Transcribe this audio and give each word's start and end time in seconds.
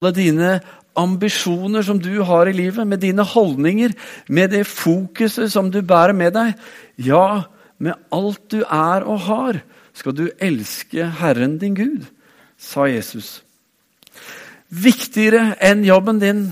alle 0.00 0.14
dine 0.16 0.50
ambisjoner 0.96 1.84
som 1.84 1.98
du 2.00 2.22
har 2.24 2.48
i 2.48 2.54
livet, 2.56 2.86
med 2.88 3.02
dine 3.04 3.20
holdninger, 3.20 3.92
med 4.28 4.54
det 4.54 4.64
fokuset 4.64 5.52
som 5.52 5.68
du 5.70 5.82
bærer 5.84 6.16
med 6.16 6.32
deg. 6.32 6.54
Ja, 6.96 7.44
med 7.76 8.00
alt 8.12 8.40
du 8.48 8.62
er 8.64 9.04
og 9.04 9.20
har, 9.28 9.60
skal 9.92 10.16
du 10.16 10.30
elske 10.40 11.04
Herren 11.20 11.58
din 11.60 11.76
Gud, 11.76 12.08
sa 12.56 12.88
Jesus. 12.88 13.42
Viktigere 14.72 15.52
enn 15.60 15.84
jobben 15.84 16.20
din 16.22 16.42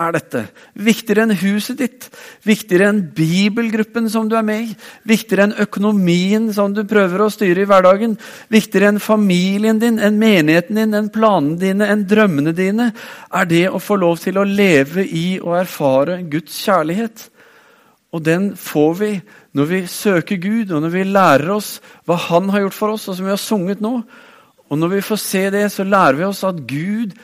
er 0.00 0.14
dette. 0.16 0.40
Viktigere 0.74 1.24
enn 1.24 1.36
huset 1.38 1.78
ditt, 1.78 2.06
viktigere 2.46 2.88
enn 2.90 3.02
bibelgruppen 3.14 4.08
som 4.10 4.26
du 4.28 4.34
er 4.38 4.46
med 4.46 4.64
i, 4.64 4.72
viktigere 5.06 5.48
enn 5.48 5.56
økonomien 5.64 6.48
som 6.54 6.74
du 6.74 6.82
prøver 6.88 7.22
å 7.22 7.30
styre 7.32 7.62
i 7.62 7.68
hverdagen, 7.70 8.16
viktigere 8.52 8.90
enn 8.90 9.02
familien 9.02 9.78
din, 9.82 10.00
enn 10.02 10.18
menigheten 10.18 10.80
din, 10.80 10.96
enn 10.98 11.12
planene 11.14 11.60
dine, 11.60 11.88
enn 11.92 12.02
drømmene 12.10 12.54
dine, 12.56 12.90
er 13.30 13.50
det 13.50 13.68
å 13.70 13.82
få 13.82 13.98
lov 14.02 14.18
til 14.24 14.40
å 14.40 14.48
leve 14.48 15.06
i 15.06 15.38
og 15.38 15.60
erfare 15.62 16.20
Guds 16.32 16.58
kjærlighet. 16.66 17.28
Og 18.14 18.22
den 18.22 18.52
får 18.58 18.92
vi 18.98 19.14
når 19.54 19.70
vi 19.70 19.80
søker 19.90 20.38
Gud, 20.42 20.72
og 20.74 20.82
når 20.82 20.90
vi 20.90 21.06
lærer 21.06 21.50
oss 21.54 21.76
hva 22.06 22.18
Han 22.28 22.50
har 22.50 22.64
gjort 22.64 22.78
for 22.78 22.94
oss, 22.96 23.06
og 23.08 23.16
som 23.16 23.26
vi 23.26 23.34
har 23.34 23.42
sunget 23.42 23.82
nå. 23.82 24.00
Og 24.70 24.78
når 24.78 24.96
vi 24.96 25.06
får 25.06 25.20
se 25.22 25.42
det, 25.54 25.68
så 25.70 25.86
lærer 25.86 26.18
vi 26.18 26.26
oss 26.26 26.42
at 26.46 26.62
Gud, 26.66 27.14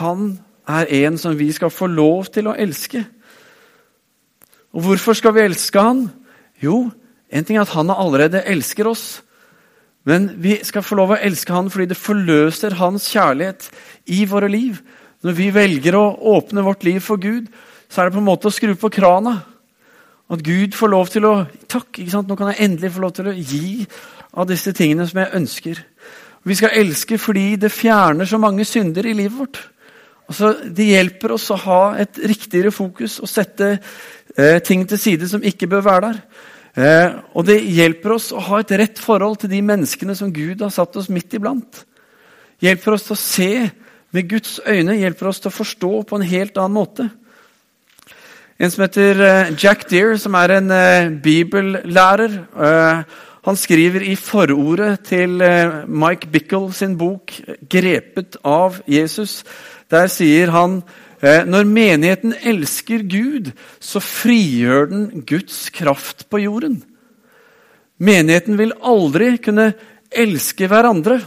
han 0.00 0.38
er 0.66 0.90
en 1.06 1.18
som 1.18 1.36
vi 1.38 1.50
skal 1.54 1.70
få 1.70 1.86
lov 1.86 2.30
til 2.34 2.48
å 2.50 2.56
elske. 2.58 3.04
Og 4.74 4.82
hvorfor 4.82 5.16
skal 5.16 5.34
vi 5.36 5.44
elske 5.46 5.80
han? 5.80 6.06
Jo, 6.62 6.88
en 7.30 7.46
ting 7.46 7.58
er 7.58 7.64
at 7.64 7.74
han 7.76 7.90
allerede 7.90 8.44
elsker 8.44 8.88
oss. 8.90 9.06
Men 10.06 10.28
vi 10.42 10.58
skal 10.62 10.84
få 10.86 10.98
lov 10.98 11.14
å 11.14 11.18
elske 11.18 11.54
han 11.54 11.70
fordi 11.72 11.88
det 11.90 11.98
forløser 11.98 12.78
hans 12.78 13.08
kjærlighet 13.10 13.70
i 14.14 14.24
våre 14.30 14.50
liv. 14.52 14.78
Når 15.26 15.34
vi 15.38 15.48
velger 15.54 15.96
å 15.98 16.12
åpne 16.36 16.62
vårt 16.62 16.84
liv 16.86 17.00
for 17.02 17.18
Gud, 17.18 17.48
så 17.88 18.02
er 18.02 18.08
det 18.08 18.16
på 18.18 18.22
en 18.22 18.28
måte 18.28 18.50
å 18.50 18.54
skru 18.54 18.74
på 18.78 18.92
krana. 18.94 19.40
At 20.30 20.42
Gud 20.42 20.74
får 20.74 20.90
lov 20.90 21.10
til 21.10 21.26
å 21.26 21.34
Takk, 21.70 21.98
nå 21.98 22.36
kan 22.38 22.52
jeg 22.52 22.62
endelig 22.66 22.92
få 22.94 23.02
lov 23.02 23.14
til 23.16 23.30
å 23.30 23.34
gi 23.34 23.86
av 24.36 24.46
disse 24.50 24.72
tingene 24.76 25.06
som 25.08 25.20
jeg 25.22 25.34
ønsker. 25.38 25.80
Vi 26.46 26.54
skal 26.54 26.76
elske 26.78 27.18
fordi 27.18 27.56
det 27.58 27.72
fjerner 27.74 28.28
så 28.28 28.38
mange 28.38 28.64
synder 28.64 29.06
i 29.06 29.14
livet 29.16 29.38
vårt. 29.38 29.58
Altså, 30.26 30.52
det 30.74 30.88
hjelper 30.90 31.36
oss 31.36 31.46
å 31.54 31.58
ha 31.62 31.80
et 32.02 32.18
riktigere 32.18 32.72
fokus 32.74 33.20
og 33.22 33.30
sette 33.30 33.76
eh, 33.76 34.58
ting 34.64 34.82
til 34.88 34.98
side 34.98 35.28
som 35.30 35.44
ikke 35.46 35.68
bør 35.70 35.84
være 35.86 36.08
der. 36.08 36.22
Eh, 36.76 37.12
og 37.38 37.46
det 37.48 37.60
hjelper 37.62 38.16
oss 38.16 38.32
å 38.34 38.42
ha 38.48 38.60
et 38.60 38.74
rett 38.80 38.98
forhold 39.00 39.38
til 39.42 39.52
de 39.54 39.62
menneskene 39.64 40.16
som 40.18 40.32
Gud 40.34 40.64
har 40.64 40.74
satt 40.74 40.98
oss 40.98 41.08
midt 41.12 41.38
iblant. 41.38 41.84
Hjelper 42.62 42.96
oss 42.96 43.06
til 43.06 43.14
å 43.14 43.20
se 43.20 43.50
med 44.16 44.28
Guds 44.30 44.58
øyne, 44.66 44.98
hjelper 44.98 45.30
oss 45.30 45.40
til 45.44 45.52
å 45.52 45.56
forstå 45.56 45.92
på 46.08 46.18
en 46.18 46.26
helt 46.26 46.58
annen 46.58 46.74
måte. 46.74 47.08
En 48.56 48.72
som 48.72 48.82
heter 48.86 49.22
eh, 49.22 49.54
Jack 49.60 49.86
Deere, 49.90 50.18
som 50.18 50.34
er 50.40 50.56
en 50.56 50.74
eh, 50.74 51.14
bibellærer. 51.22 52.36
Eh, 52.56 53.16
han 53.46 53.58
skriver 53.60 54.02
i 54.02 54.16
forordet 54.18 55.04
til 55.06 55.40
eh, 55.44 55.84
Mike 55.86 56.32
Bickle 56.32 56.72
sin 56.74 56.96
bok 56.98 57.30
'Grepet 57.70 58.40
av 58.42 58.80
Jesus' 58.88 59.44
Der 59.90 60.10
sier 60.10 60.50
han 60.54 60.80
eh, 61.22 61.44
når 61.46 61.68
menigheten 61.70 62.34
elsker 62.42 63.04
Gud, 63.06 63.52
så 63.80 64.02
frigjør 64.02 64.90
den 64.90 65.24
Guds 65.28 65.68
kraft 65.70 66.26
på 66.30 66.42
jorden. 66.42 66.80
Menigheten 67.98 68.58
vil 68.58 68.74
aldri 68.84 69.36
kunne 69.40 69.72
elske 70.10 70.68
hverandre 70.68 71.20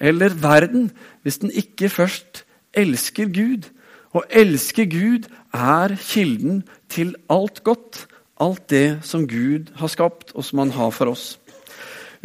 eller 0.00 0.34
verden 0.40 0.90
hvis 1.22 1.40
den 1.42 1.52
ikke 1.54 1.90
først 1.92 2.44
elsker 2.76 3.30
Gud. 3.32 3.68
Å 4.16 4.24
elske 4.30 4.86
Gud 4.88 5.28
er 5.54 5.96
kilden 6.00 6.62
til 6.92 7.14
alt 7.32 7.62
godt, 7.66 8.06
alt 8.40 8.64
det 8.72 9.00
som 9.04 9.26
Gud 9.28 9.72
har 9.76 9.92
skapt, 9.92 10.32
og 10.34 10.44
som 10.44 10.60
han 10.64 10.72
har 10.72 10.92
for 10.94 11.12
oss. 11.12 11.36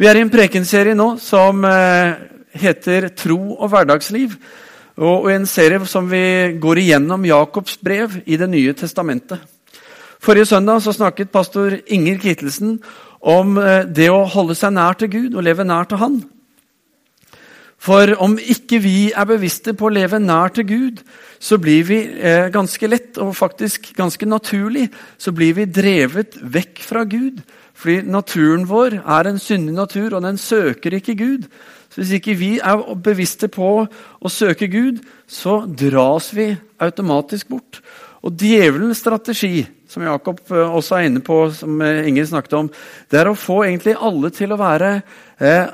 Vi 0.00 0.08
er 0.08 0.16
i 0.16 0.24
en 0.24 0.32
prekenserie 0.32 0.96
nå 0.96 1.14
som 1.20 1.64
eh, 1.68 2.16
heter 2.56 3.10
Tro 3.16 3.38
og 3.58 3.68
hverdagsliv 3.72 4.36
og 5.00 5.30
en 5.32 5.46
serie 5.48 5.80
som 5.88 6.08
vi 6.10 6.52
går 6.60 6.82
igjennom 6.82 7.24
Jakobs 7.24 7.78
brev 7.80 8.18
i 8.26 8.36
Det 8.36 8.48
nye 8.50 8.74
testamentet. 8.76 9.40
Forrige 10.22 10.46
søndag 10.46 10.82
så 10.82 10.92
snakket 10.92 11.32
pastor 11.32 11.74
Inger 11.86 12.18
Kittelsen 12.18 12.76
om 13.20 13.56
eh, 13.58 13.82
det 13.86 14.10
å 14.10 14.26
holde 14.28 14.54
seg 14.54 14.74
nær 14.76 14.94
til 14.98 15.10
Gud 15.10 15.34
og 15.34 15.42
leve 15.42 15.64
nær 15.64 15.88
til 15.90 15.98
Han. 15.98 16.20
For 17.82 18.12
om 18.22 18.36
ikke 18.38 18.78
vi 18.78 19.10
er 19.10 19.26
bevisste 19.26 19.74
på 19.74 19.88
å 19.88 19.94
leve 19.94 20.20
nær 20.22 20.52
til 20.54 20.68
Gud, 20.68 21.00
så 21.42 21.58
blir 21.58 21.82
vi 21.88 21.98
eh, 22.06 22.46
ganske 22.54 22.86
lett, 22.86 23.18
og 23.18 23.34
faktisk 23.34 23.90
ganske 23.98 24.28
naturlig, 24.30 24.86
så 25.18 25.34
blir 25.34 25.56
vi 25.56 25.66
drevet 25.66 26.38
vekk 26.38 26.84
fra 26.86 27.02
Gud. 27.02 27.40
Fordi 27.74 28.04
naturen 28.06 28.68
vår 28.70 29.00
er 29.00 29.26
en 29.26 29.42
syndig 29.42 29.74
natur, 29.74 30.14
og 30.14 30.22
den 30.22 30.38
søker 30.38 30.94
ikke 30.94 31.18
Gud. 31.18 31.48
Så 31.92 32.00
Hvis 32.00 32.14
ikke 32.16 32.34
vi 32.40 32.54
er 32.56 32.80
bevisste 33.04 33.50
på 33.52 33.68
å 33.84 34.32
søke 34.32 34.68
Gud, 34.72 35.02
så 35.28 35.60
dras 35.66 36.30
vi 36.32 36.48
automatisk 36.80 37.50
bort. 37.52 37.82
Og 38.24 38.32
djevelens 38.38 39.02
strategi, 39.02 39.66
som 39.90 40.06
Jakob 40.06 40.40
eh, 40.48 40.72
også 40.78 40.96
er 40.96 41.10
inne 41.10 41.20
på, 41.24 41.36
som 41.52 41.82
eh, 41.84 42.06
Inger 42.08 42.30
snakket 42.30 42.56
om, 42.56 42.70
det 43.12 43.20
er 43.20 43.28
å 43.28 43.36
få 43.36 43.64
egentlig 43.66 43.98
alle 43.98 44.30
til 44.32 44.54
å 44.54 44.60
være 44.60 44.92
eh, 45.42 45.66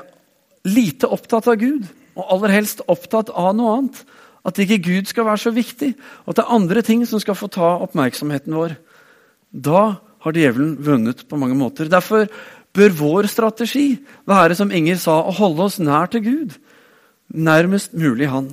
lite 0.67 1.07
opptatt 1.07 1.47
av 1.47 1.59
Gud. 1.61 1.87
Og 2.19 2.35
aller 2.35 2.57
helst 2.57 2.83
opptatt 2.91 3.31
av 3.31 3.53
noe 3.55 3.77
annet. 3.77 4.03
At 4.43 4.59
ikke 4.59 4.81
Gud 4.89 5.07
skal 5.07 5.27
være 5.29 5.43
så 5.45 5.55
viktig, 5.55 5.93
og 6.25 6.33
at 6.33 6.41
det 6.41 6.45
er 6.45 6.57
andre 6.57 6.83
ting 6.83 7.07
som 7.07 7.21
skal 7.21 7.37
få 7.37 7.47
ta 7.53 7.77
oppmerksomheten 7.85 8.55
vår. 8.55 8.75
Da 9.51 9.83
har 10.25 10.35
djevelen 10.35 10.75
vunnet 10.83 11.23
på 11.29 11.39
mange 11.39 11.55
måter. 11.55 11.87
Derfor 11.91 12.27
bør 12.75 12.95
vår 12.95 13.29
strategi 13.31 13.91
være, 14.29 14.55
som 14.57 14.71
Inger 14.71 14.99
sa, 15.01 15.19
å 15.21 15.35
holde 15.35 15.65
oss 15.67 15.79
nær 15.81 16.09
til 16.11 16.25
Gud. 16.25 16.57
Nærmest 17.29 17.93
mulig 17.97 18.29
Han. 18.29 18.51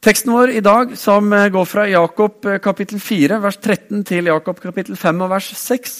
Teksten 0.00 0.32
vår 0.32 0.54
i 0.56 0.62
dag, 0.64 0.94
som 0.96 1.26
eh, 1.36 1.50
går 1.52 1.66
fra 1.68 1.82
Jakob 1.84 2.46
eh, 2.48 2.60
kapittel 2.64 2.96
4, 3.04 3.36
vers 3.42 3.58
13, 3.60 3.98
til 4.08 4.30
Jakob 4.30 4.62
kapittel 4.62 4.96
5 4.96 5.18
og 5.26 5.28
vers 5.34 5.50
6, 5.60 5.96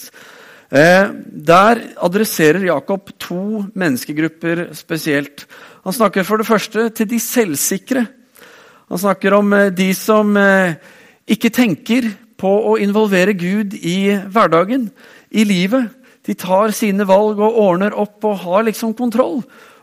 eh, 0.72 1.10
der 1.50 1.82
adresserer 2.00 2.64
Jakob 2.64 3.12
to 3.20 3.66
menneskegrupper 3.74 4.70
spesielt. 4.78 5.44
Han 5.84 5.92
snakker 5.92 6.24
for 6.24 6.40
det 6.40 6.48
første 6.48 6.86
til 6.96 7.10
de 7.10 7.20
selvsikre. 7.20 8.06
Han 8.88 9.02
snakker 9.04 9.36
om 9.36 9.52
de 9.76 9.92
som 9.94 10.32
ikke 11.30 11.52
tenker 11.54 12.08
på 12.40 12.50
å 12.72 12.74
involvere 12.80 13.36
Gud 13.38 13.76
i 13.76 14.16
hverdagen, 14.32 14.88
i 15.30 15.44
livet. 15.46 15.92
De 16.26 16.36
tar 16.36 16.74
sine 16.76 17.06
valg 17.08 17.40
og 17.40 17.58
ordner 17.62 17.96
opp 17.96 18.24
og 18.28 18.42
har 18.44 18.66
liksom 18.68 18.94
kontroll. 18.98 19.40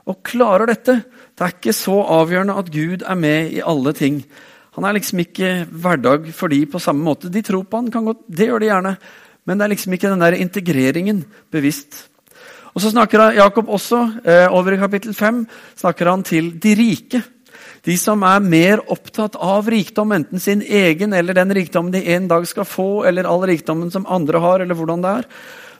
Og 0.08 0.22
klarer 0.25 0.70
dette. 0.70 1.00
Det 1.36 1.44
er 1.46 1.56
ikke 1.56 1.75
så 1.75 1.98
avgjørende 2.20 2.58
at 2.59 2.70
Gud 2.74 3.03
er 3.03 3.18
med 3.20 3.56
i 3.58 3.64
alle 3.66 3.94
ting. 3.98 4.22
Han 4.78 4.86
er 4.86 4.96
liksom 5.00 5.24
ikke 5.24 5.66
hverdag 5.74 6.30
for 6.38 6.53
de 6.53 6.62
på 6.70 6.81
samme 6.81 7.03
måte. 7.03 7.31
De 7.34 7.42
tror 7.42 7.66
på 7.66 7.81
han, 7.81 7.90
kan 7.92 8.06
godt, 8.06 8.22
det 8.30 8.47
gjør 8.50 8.62
de 8.62 8.70
gjerne. 8.70 8.94
Men 9.47 9.58
det 9.58 9.66
er 9.66 9.74
liksom 9.74 9.96
ikke 9.97 10.12
den 10.12 10.22
der 10.22 10.38
integreringen 10.38 11.24
bevisst. 11.52 12.06
Og 12.76 12.84
så 12.84 12.92
snakker 12.94 13.34
Jakob 13.40 13.72
også, 13.74 14.22
eh, 14.24 14.46
over 14.53 14.76
i 14.76 14.78
kapittel 14.78 15.16
5, 15.18 15.47
snakker 15.76 16.09
han 16.12 16.24
til 16.24 16.52
de 16.62 16.76
rike. 16.78 17.24
De 17.86 17.97
som 17.97 18.22
er 18.22 18.40
mer 18.40 18.84
opptatt 18.92 19.36
av 19.36 19.66
rikdom, 19.66 20.12
enten 20.12 20.40
sin 20.40 20.62
egen 20.62 21.14
eller 21.14 21.34
den 21.34 21.53
rikdommen 21.56 21.92
de 21.92 22.03
en 22.14 22.28
dag 22.28 22.46
skal 22.46 22.66
få, 22.66 23.06
eller 23.08 23.26
all 23.26 23.42
rikdommen 23.42 23.90
som 23.92 24.06
andre 24.06 24.40
har, 24.40 24.59
eller 24.59 24.76
hvordan 24.76 25.02
det 25.02 25.09
er 25.09 25.26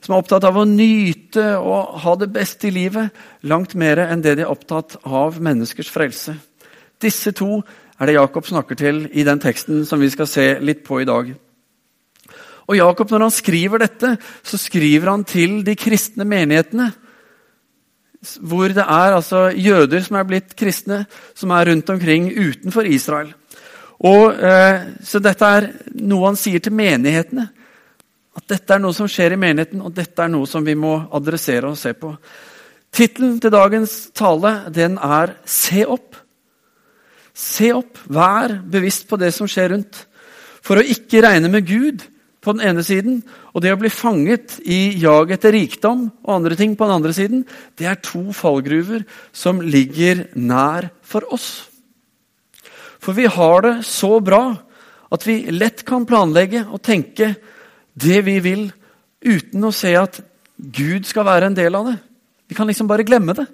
som 0.08 0.16
er 0.16 0.22
opptatt 0.24 0.46
av 0.48 0.56
å 0.56 0.64
nyte 0.64 1.44
og 1.60 1.98
ha 2.00 2.14
det 2.16 2.30
beste 2.32 2.70
i 2.70 2.72
livet, 2.72 3.12
langt 3.44 3.74
mer 3.76 4.00
enn 4.06 4.22
det 4.24 4.38
de 4.40 4.46
er 4.46 4.52
opptatt 4.54 4.96
av 5.04 5.36
menneskers 5.44 5.90
frelse. 5.92 6.38
Disse 7.04 7.34
to 7.36 7.58
er 8.00 8.08
det 8.08 8.16
Jakob 8.16 8.48
snakker 8.48 8.80
til 8.80 9.02
i 9.12 9.26
den 9.28 9.42
teksten 9.44 9.82
som 9.90 10.00
vi 10.00 10.08
skal 10.14 10.30
se 10.32 10.46
litt 10.64 10.86
på 10.88 11.02
i 11.04 11.08
dag. 11.10 11.34
Og 12.68 12.80
Jakob, 12.80 13.12
Når 13.12 13.26
han 13.26 13.36
skriver 13.36 13.84
dette, 13.84 14.14
så 14.44 14.58
skriver 14.58 15.12
han 15.12 15.28
til 15.28 15.60
de 15.68 15.76
kristne 15.76 16.24
menighetene. 16.24 16.88
Hvor 18.40 18.72
det 18.72 18.88
er 18.88 19.12
altså 19.12 19.52
jøder 19.52 20.08
som 20.08 20.16
er 20.16 20.24
blitt 20.24 20.56
kristne, 20.56 21.06
som 21.36 21.52
er 21.52 21.68
rundt 21.68 21.90
omkring 21.90 22.32
utenfor 22.32 22.88
Israel. 22.88 23.34
Og, 24.00 24.40
eh, 24.40 24.88
så 25.04 25.20
dette 25.20 25.46
er 25.46 25.72
noe 26.00 26.32
han 26.32 26.40
sier 26.40 26.60
til 26.60 26.72
menighetene. 26.72 27.50
At 28.38 28.46
dette 28.54 28.76
er 28.76 28.84
noe 28.84 28.94
som 28.94 29.10
skjer 29.10 29.34
i 29.34 29.42
menigheten, 29.42 29.82
og 29.82 29.96
dette 29.98 30.22
er 30.22 30.30
noe 30.30 30.48
som 30.50 30.66
vi 30.66 30.76
må 30.78 30.94
adressere 31.18 31.72
og 31.72 31.80
se 31.80 31.96
på. 31.98 32.14
Tittelen 32.94 33.40
til 33.42 33.54
dagens 33.54 34.12
tale 34.16 34.70
den 34.74 34.98
er 34.98 35.36
'Se 35.46 35.86
opp'. 35.86 36.22
Se 37.34 37.72
opp, 37.74 37.98
vær 38.10 38.62
bevisst 38.66 39.08
på 39.08 39.18
det 39.18 39.34
som 39.34 39.48
skjer 39.48 39.70
rundt. 39.70 40.06
For 40.62 40.78
å 40.78 40.86
ikke 40.86 41.22
regne 41.22 41.50
med 41.50 41.68
Gud 41.68 42.02
på 42.42 42.54
den 42.54 42.64
ene 42.66 42.84
siden, 42.84 43.24
og 43.54 43.62
det 43.62 43.74
å 43.74 43.80
bli 43.80 43.90
fanget 43.90 44.60
i 44.66 44.98
jag 44.98 45.32
etter 45.32 45.52
rikdom 45.52 46.12
og 46.24 46.36
andre 46.36 46.56
ting 46.56 46.76
på 46.76 46.86
den 46.88 46.96
andre 46.96 47.14
siden, 47.14 47.46
det 47.78 47.86
er 47.86 48.02
to 48.02 48.32
fallgruver 48.32 49.06
som 49.32 49.62
ligger 49.62 50.28
nær 50.36 50.90
for 51.04 51.22
oss. 51.34 51.70
For 53.00 53.14
vi 53.14 53.26
har 53.26 53.62
det 53.62 53.86
så 53.86 54.20
bra 54.20 54.58
at 55.12 55.28
vi 55.28 55.52
lett 55.52 55.86
kan 55.88 56.06
planlegge 56.06 56.66
og 56.68 56.82
tenke 56.82 57.36
det 57.98 58.22
vi 58.26 58.38
vil, 58.44 58.68
uten 59.26 59.66
å 59.66 59.74
se 59.74 59.94
at 59.98 60.20
Gud 60.58 61.08
skal 61.10 61.26
være 61.28 61.50
en 61.50 61.58
del 61.58 61.76
av 61.78 61.90
det. 61.92 61.98
Vi 62.48 62.56
kan 62.58 62.70
liksom 62.70 62.90
bare 62.90 63.06
glemme 63.08 63.36
det. 63.38 63.48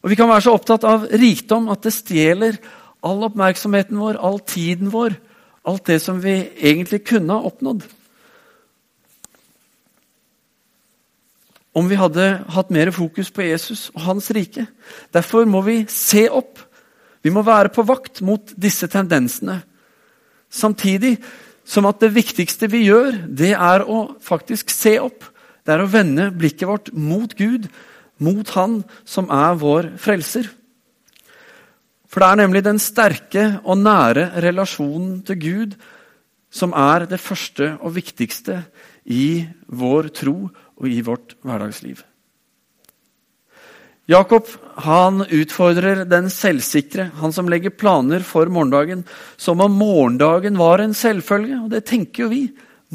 Og 0.00 0.12
vi 0.12 0.16
kan 0.16 0.30
være 0.30 0.46
så 0.46 0.54
opptatt 0.56 0.84
av 0.88 1.08
rikdom 1.12 1.68
at 1.72 1.82
det 1.84 1.92
stjeler 1.92 2.60
all 3.04 3.24
oppmerksomheten 3.28 3.98
vår, 4.00 4.20
all 4.20 4.40
tiden 4.44 4.92
vår, 4.92 5.16
alt 5.68 5.88
det 5.88 5.98
som 6.02 6.20
vi 6.22 6.36
egentlig 6.56 7.02
kunne 7.08 7.36
ha 7.36 7.48
oppnådd. 7.48 7.84
Om 11.76 11.86
vi 11.86 11.98
hadde 12.00 12.30
hatt 12.50 12.72
mer 12.74 12.90
fokus 12.90 13.30
på 13.30 13.44
Jesus 13.46 13.90
og 13.94 14.02
hans 14.08 14.30
rike. 14.34 14.66
Derfor 15.14 15.46
må 15.46 15.60
vi 15.62 15.84
se 15.88 16.26
opp. 16.32 16.58
Vi 17.22 17.30
må 17.30 17.44
være 17.46 17.70
på 17.72 17.84
vakt 17.86 18.22
mot 18.26 18.52
disse 18.56 18.88
tendensene. 18.90 19.60
Samtidig 20.50 21.14
som 21.70 21.86
at 21.86 22.00
det 22.02 22.10
viktigste 22.16 22.66
vi 22.70 22.84
gjør, 22.88 23.22
det 23.26 23.52
er 23.54 23.84
å 23.86 24.16
faktisk 24.24 24.72
se 24.74 24.96
opp. 25.02 25.22
Det 25.62 25.76
er 25.76 25.84
å 25.84 25.90
vende 25.90 26.30
blikket 26.34 26.66
vårt 26.66 26.90
mot 26.96 27.30
Gud, 27.38 27.68
mot 28.18 28.48
Han 28.56 28.80
som 29.08 29.30
er 29.32 29.54
vår 29.60 29.92
frelser. 30.00 30.50
For 32.10 32.22
det 32.22 32.28
er 32.28 32.40
nemlig 32.42 32.64
den 32.66 32.80
sterke 32.82 33.44
og 33.62 33.78
nære 33.84 34.42
relasjonen 34.42 35.20
til 35.26 35.38
Gud 35.44 35.78
som 36.50 36.74
er 36.74 37.06
det 37.06 37.22
første 37.22 37.76
og 37.78 37.94
viktigste 37.94 38.64
i 39.06 39.46
vår 39.70 40.10
tro 40.18 40.36
og 40.50 40.88
i 40.90 40.98
vårt 41.06 41.36
hverdagsliv. 41.46 42.02
Jakob 44.10 44.48
han 44.80 45.22
utfordrer 45.22 46.02
den 46.08 46.30
selvsikre, 46.32 47.10
han 47.20 47.34
som 47.34 47.48
legger 47.52 47.70
planer 47.70 48.24
for 48.26 48.48
morgendagen, 48.50 49.04
som 49.38 49.60
om 49.62 49.76
morgendagen 49.76 50.58
var 50.58 50.82
en 50.82 50.96
selvfølge. 50.96 51.60
Og 51.60 51.70
det 51.70 51.84
tenker 51.86 52.24
jo 52.24 52.30
vi. 52.32 52.40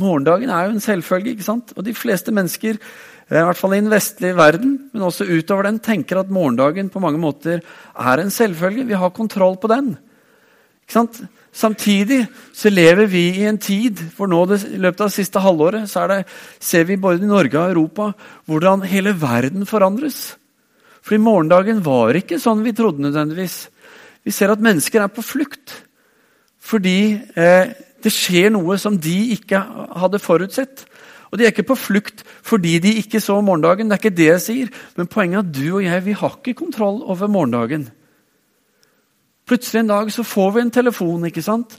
Morgendagen 0.01 0.51
er 0.51 0.67
jo 0.67 0.75
en 0.75 0.83
selvfølge. 0.83 1.35
ikke 1.35 1.47
sant? 1.47 1.71
Og 1.77 1.85
de 1.87 1.93
fleste 1.95 2.33
mennesker, 2.35 2.75
eh, 3.29 3.39
i 3.39 3.45
hvert 3.45 3.57
fall 3.57 3.77
i 3.77 3.79
den 3.79 3.93
vestlige 3.93 4.35
verden, 4.35 4.89
men 4.91 5.07
også 5.07 5.29
utover 5.29 5.63
den, 5.69 5.79
tenker 5.79 6.19
at 6.19 6.29
morgendagen 6.29 6.89
på 6.89 6.99
mange 6.99 7.21
måter 7.21 7.61
er 7.95 8.19
en 8.19 8.31
selvfølge. 8.31 8.87
Vi 8.87 8.93
har 8.93 9.09
kontroll 9.15 9.55
på 9.55 9.71
den. 9.71 9.97
Ikke 10.83 10.99
sant? 10.99 11.21
Samtidig 11.53 12.27
så 12.53 12.69
lever 12.69 13.07
vi 13.07 13.29
i 13.39 13.45
en 13.47 13.57
tid 13.57 14.01
hvor 14.17 14.27
nå 14.27 14.45
det, 14.45 14.65
i 14.67 14.77
løpet 14.77 14.99
av 14.99 15.07
det 15.07 15.15
siste 15.15 15.39
halvåret 15.39 15.87
så 15.87 16.03
det, 16.11 16.25
ser 16.59 16.83
vi 16.83 16.97
både 16.97 17.23
i 17.23 17.29
Norge 17.29 17.55
og 17.55 17.71
Europa 17.71 18.13
hvordan 18.45 18.83
hele 18.83 19.15
verden 19.15 19.65
forandres. 19.65 20.35
Fordi 21.05 21.21
morgendagen 21.21 21.83
var 21.85 22.17
ikke 22.17 22.39
sånn 22.41 22.63
vi 22.65 22.73
trodde 22.73 23.03
nødvendigvis. 23.05 23.57
Vi 24.25 24.33
ser 24.33 24.53
at 24.53 24.63
mennesker 24.63 25.03
er 25.03 25.13
på 25.13 25.25
flukt 25.25 25.81
fordi 26.65 27.13
eh, 27.37 27.75
det 28.01 28.09
skjer 28.09 28.49
noe 28.49 28.79
som 28.81 28.95
de 28.97 29.13
ikke 29.35 29.59
hadde 30.01 30.17
forutsett. 30.17 30.81
Og 31.29 31.37
De 31.37 31.45
er 31.45 31.51
ikke 31.53 31.67
på 31.69 31.77
flukt 31.77 32.23
fordi 32.45 32.79
de 32.81 32.95
ikke 33.03 33.21
så 33.21 33.37
morgendagen. 33.37 33.85
Det 33.85 33.93
er 33.97 34.01
ikke 34.01 34.17
det 34.17 34.29
jeg 34.31 34.41
sier. 34.41 34.71
Men 34.97 35.09
poenget 35.11 35.37
er 35.37 35.45
at 35.45 35.53
du 35.53 35.67
og 35.75 35.85
jeg 35.85 36.05
vi 36.07 36.17
har 36.17 36.39
ikke 36.39 36.57
kontroll 36.57 37.03
over 37.05 37.29
morgendagen. 37.29 37.85
Plutselig 39.45 39.83
en 39.83 39.93
dag 39.93 40.09
så 40.09 40.25
får 40.25 40.55
vi 40.55 40.63
en 40.63 40.73
telefon 40.73 41.29
ikke 41.29 41.45
sant? 41.45 41.77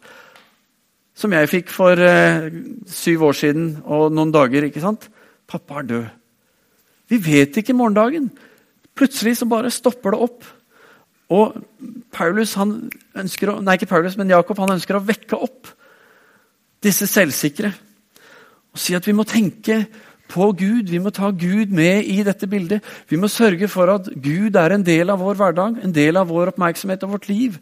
som 1.17 1.33
jeg 1.33 1.49
fikk 1.49 1.71
for 1.73 1.97
eh, 1.97 2.51
syv 2.93 3.23
år 3.31 3.37
siden 3.39 3.69
og 3.89 4.13
noen 4.13 4.35
dager. 4.35 4.67
ikke 4.69 4.83
sant? 4.85 5.09
'Pappa 5.49 5.81
er 5.81 5.89
død.' 5.89 6.11
Vi 7.09 7.17
vet 7.25 7.57
ikke 7.57 7.73
morgendagen. 7.73 8.31
Plutselig 8.97 9.37
så 9.41 9.49
bare 9.49 9.73
stopper 9.75 10.15
det 10.15 10.23
opp. 10.27 10.47
Og 11.37 11.57
Paulus, 12.15 12.55
han 12.59 12.77
ønsker 13.19 13.51
å, 13.51 13.61
nei 13.65 13.77
ikke 13.79 13.91
Paulus, 13.91 14.17
men 14.19 14.31
Jakob 14.31 14.61
han 14.63 14.77
ønsker 14.77 14.99
å 14.99 15.05
vekke 15.05 15.39
opp 15.43 15.73
disse 16.85 17.09
selvsikre. 17.11 17.73
Og 18.73 18.81
si 18.81 18.95
at 18.97 19.07
vi 19.09 19.15
må 19.17 19.27
tenke 19.27 19.85
på 20.31 20.51
Gud. 20.59 20.91
Vi 20.91 21.01
må 21.03 21.11
ta 21.15 21.31
Gud 21.31 21.73
med 21.75 22.07
i 22.07 22.23
dette 22.27 22.49
bildet. 22.51 22.85
Vi 23.11 23.19
må 23.21 23.31
sørge 23.31 23.69
for 23.71 23.91
at 23.95 24.11
Gud 24.23 24.59
er 24.59 24.75
en 24.75 24.87
del 24.87 25.11
av 25.13 25.23
vår 25.23 25.39
hverdag, 25.41 25.81
en 25.83 25.95
del 25.95 26.19
av 26.21 26.31
vår 26.31 26.55
oppmerksomhet 26.55 27.05
og 27.07 27.17
vårt 27.17 27.29
liv. 27.31 27.59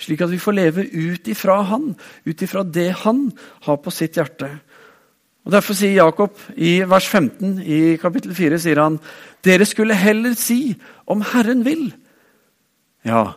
Slik 0.00 0.24
at 0.24 0.32
vi 0.32 0.42
får 0.42 0.56
leve 0.56 0.84
ut 0.90 1.28
ifra 1.30 1.60
Han, 1.70 1.92
ut 2.26 2.42
ifra 2.42 2.64
det 2.66 2.90
Han 3.04 3.28
har 3.66 3.78
på 3.82 3.92
sitt 3.94 4.18
hjerte. 4.18 4.50
Og 5.44 5.52
Derfor 5.52 5.76
sier 5.76 5.98
Jakob 5.98 6.38
i 6.56 6.78
vers 6.88 7.06
15 7.10 7.58
i 7.60 7.80
kapittel 8.00 8.32
4 8.36 8.58
sier 8.62 8.80
han, 8.80 8.96
dere 9.44 9.66
skulle 9.68 9.96
heller 9.98 10.36
si 10.40 10.72
om 11.10 11.24
Herren 11.34 11.64
vil. 11.66 11.90
Ja, 13.04 13.34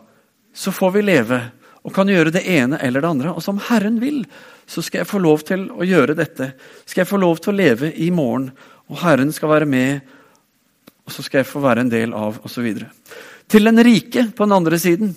så 0.55 0.71
får 0.71 0.93
vi 0.95 1.03
leve 1.03 1.41
og 1.83 1.93
kan 1.95 2.07
gjøre 2.11 2.31
det 2.35 2.45
ene 2.47 2.79
eller 2.83 3.03
det 3.03 3.11
andre. 3.11 3.33
Og 3.35 3.43
som 3.43 3.59
Herren 3.67 3.99
vil, 3.99 4.21
så 4.67 4.83
skal 4.83 5.03
jeg 5.03 5.09
få 5.11 5.19
lov 5.23 5.43
til 5.47 5.67
å 5.71 5.87
gjøre 5.87 6.15
dette. 6.15 6.53
Skal 6.87 7.03
jeg 7.03 7.11
få 7.11 7.19
lov 7.19 7.41
til 7.43 7.53
å 7.53 7.59
leve 7.59 7.91
i 7.95 8.09
morgen, 8.11 8.49
og 8.87 9.01
Herren 9.03 9.31
skal 9.35 9.51
være 9.51 9.67
med, 9.67 10.15
og 11.07 11.15
så 11.15 11.23
skal 11.23 11.41
jeg 11.41 11.49
få 11.51 11.63
være 11.63 11.85
en 11.85 11.91
del 11.91 12.15
av, 12.15 12.39
osv. 12.47 12.67
Til 13.47 13.67
den 13.67 13.83
rike 13.83 14.29
på 14.35 14.47
den 14.47 14.55
andre 14.55 14.79
siden 14.79 15.13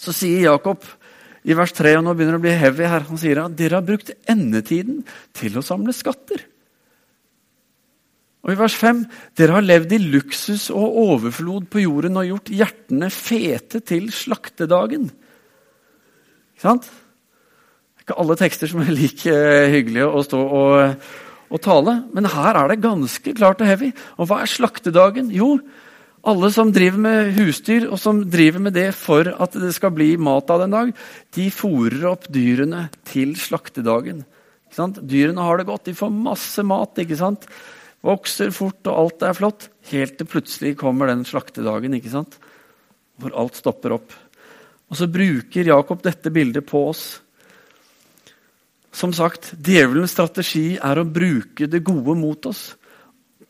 så 0.00 0.12
sier 0.16 0.46
Jakob 0.48 0.84
i 1.48 1.56
vers 1.56 1.72
3, 1.72 1.94
og 1.96 2.04
nå 2.04 2.14
begynner 2.16 2.36
det 2.36 2.42
å 2.42 2.44
bli 2.44 2.56
heavy 2.60 2.88
her, 2.90 3.06
han 3.08 3.20
sier 3.20 3.40
at 3.40 3.56
dere 3.56 3.78
har 3.78 3.86
brukt 3.86 4.12
endetiden 4.28 5.04
til 5.36 5.56
å 5.56 5.64
samle 5.64 5.94
skatter. 5.96 6.42
Og 8.40 8.54
I 8.54 8.56
vers 8.56 8.76
5.: 8.80 9.02
Dere 9.36 9.56
har 9.58 9.64
levd 9.64 9.92
i 9.96 10.00
luksus 10.00 10.70
og 10.72 10.96
overflod 11.02 11.68
på 11.72 11.82
jorden 11.84 12.16
og 12.20 12.28
gjort 12.28 12.52
hjertene 12.56 13.10
fete 13.12 13.82
til 13.84 14.08
slaktedagen. 14.16 15.10
Ikke 16.56 16.64
sant? 16.64 16.88
Det 16.88 18.00
er 18.00 18.06
ikke 18.06 18.20
alle 18.22 18.38
tekster 18.40 18.70
som 18.72 18.80
er 18.80 18.94
like 18.96 19.34
hyggelige 19.74 20.08
å 20.08 20.24
stå 20.24 20.40
og, 20.40 21.04
og 21.52 21.62
tale, 21.64 21.98
men 22.16 22.28
her 22.32 22.56
er 22.56 22.72
det 22.72 22.80
ganske 22.84 23.36
klart 23.36 23.60
og 23.60 23.68
heavy. 23.68 23.92
Og 24.16 24.28
hva 24.30 24.40
er 24.40 24.52
slaktedagen? 24.52 25.28
Jo, 25.36 25.58
alle 26.22 26.50
som 26.52 26.72
driver 26.72 27.00
med 27.00 27.32
husdyr, 27.38 27.86
og 27.88 27.98
som 28.00 28.20
driver 28.28 28.62
med 28.66 28.74
det 28.76 28.90
for 28.96 29.28
at 29.30 29.56
det 29.56 29.72
skal 29.76 29.94
bli 29.96 30.12
mat 30.20 30.50
av 30.52 30.64
den 30.64 30.74
dag, 30.74 30.92
de 31.36 31.46
fòrer 31.54 32.04
opp 32.10 32.28
dyrene 32.32 32.88
til 33.08 33.32
slaktedagen. 33.40 34.24
Dyrene 35.00 35.46
har 35.46 35.58
det 35.58 35.68
godt, 35.70 35.88
de 35.88 35.96
får 35.96 36.12
masse 36.12 36.64
mat. 36.66 36.98
ikke 37.00 37.18
sant? 37.18 37.46
Vokser 38.06 38.52
fort, 38.54 38.80
og 38.86 38.96
alt 38.96 39.24
er 39.26 39.36
flott. 39.36 39.68
Helt 39.90 40.18
til 40.18 40.28
plutselig 40.28 40.76
kommer 40.80 41.10
den 41.10 41.24
slaktedagen 41.28 41.96
ikke 41.96 42.12
sant? 42.12 42.38
hvor 43.20 43.34
alt 43.36 43.58
stopper 43.58 43.92
opp. 43.92 44.14
Og 44.88 44.96
så 44.96 45.04
bruker 45.12 45.68
Jakob 45.68 46.00
dette 46.00 46.30
bildet 46.32 46.64
på 46.64 46.86
oss. 46.88 47.20
Som 48.96 49.12
sagt, 49.12 49.52
Djevelens 49.60 50.14
strategi 50.16 50.78
er 50.80 50.96
å 50.96 51.04
bruke 51.04 51.68
det 51.68 51.82
gode 51.84 52.16
mot 52.16 52.48
oss 52.48 52.70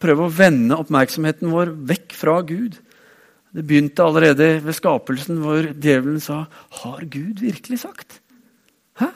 prøve 0.00 0.26
å 0.26 0.32
vende 0.32 0.78
oppmerksomheten 0.80 1.50
vår 1.52 1.74
vekk 1.90 2.16
fra 2.16 2.38
Gud. 2.46 2.78
Det 3.50 3.64
begynte 3.66 4.04
allerede 4.04 4.60
ved 4.64 4.76
skapelsen, 4.78 5.40
hvor 5.42 5.66
djevelen 5.74 6.20
sa 6.22 6.44
Har 6.80 7.04
Gud 7.10 7.42
virkelig 7.42 7.80
sagt? 7.82 8.20
Hæ? 9.00 9.10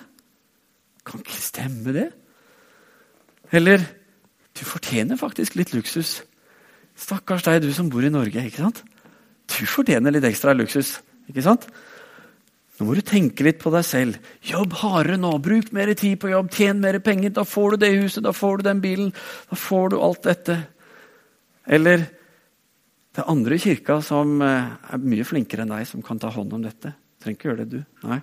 Kan 1.06 1.22
ikke 1.22 1.40
stemme, 1.40 1.92
det? 1.94 2.10
Eller 3.52 3.84
Du 4.54 4.62
fortjener 4.62 5.18
faktisk 5.18 5.56
litt 5.58 5.72
luksus. 5.74 6.22
Stakkars 6.94 7.42
deg, 7.42 7.64
du 7.64 7.72
som 7.74 7.88
bor 7.90 8.04
i 8.06 8.10
Norge. 8.12 8.38
ikke 8.38 8.62
sant? 8.62 8.84
Du 9.50 9.66
fortjener 9.66 10.14
litt 10.14 10.24
ekstra 10.28 10.54
luksus. 10.54 11.00
ikke 11.28 11.42
sant? 11.42 11.66
Nå 12.78 12.86
må 12.86 12.94
du 12.94 13.02
tenke 13.06 13.44
litt 13.46 13.60
på 13.62 13.70
deg 13.74 13.84
selv. 13.86 14.16
Jobb 14.42 14.72
hardere 14.80 15.18
nå. 15.18 15.30
Bruk 15.38 15.72
mer 15.74 15.92
tid 15.94 16.18
på 16.22 16.30
jobb. 16.32 16.50
Tjen 16.50 16.80
mer 16.82 16.98
penger. 16.98 17.30
Da 17.30 17.44
får 17.46 17.74
du 17.74 17.76
det 17.84 17.90
huset, 18.00 18.22
da 18.22 18.32
får 18.34 18.58
du 18.58 18.62
den 18.68 18.80
bilen. 18.82 19.12
Da 19.50 19.58
får 19.58 19.90
du 19.90 19.98
alt 20.02 20.22
dette. 20.26 20.56
Eller 21.66 22.04
det 23.14 23.22
er 23.22 23.30
andre 23.30 23.56
i 23.56 23.62
kirka 23.62 24.00
som 24.04 24.40
eh, 24.42 24.70
er 24.90 25.02
mye 25.02 25.26
flinkere 25.26 25.64
enn 25.64 25.74
deg, 25.74 25.86
som 25.88 26.02
kan 26.04 26.20
ta 26.20 26.32
hånd 26.34 26.52
om 26.56 26.64
dette. 26.64 26.90
Du 26.90 27.24
trenger 27.24 27.38
ikke 27.38 27.50
gjøre 27.50 27.64
det, 27.64 27.80
du. 27.80 28.08
Nei. 28.10 28.20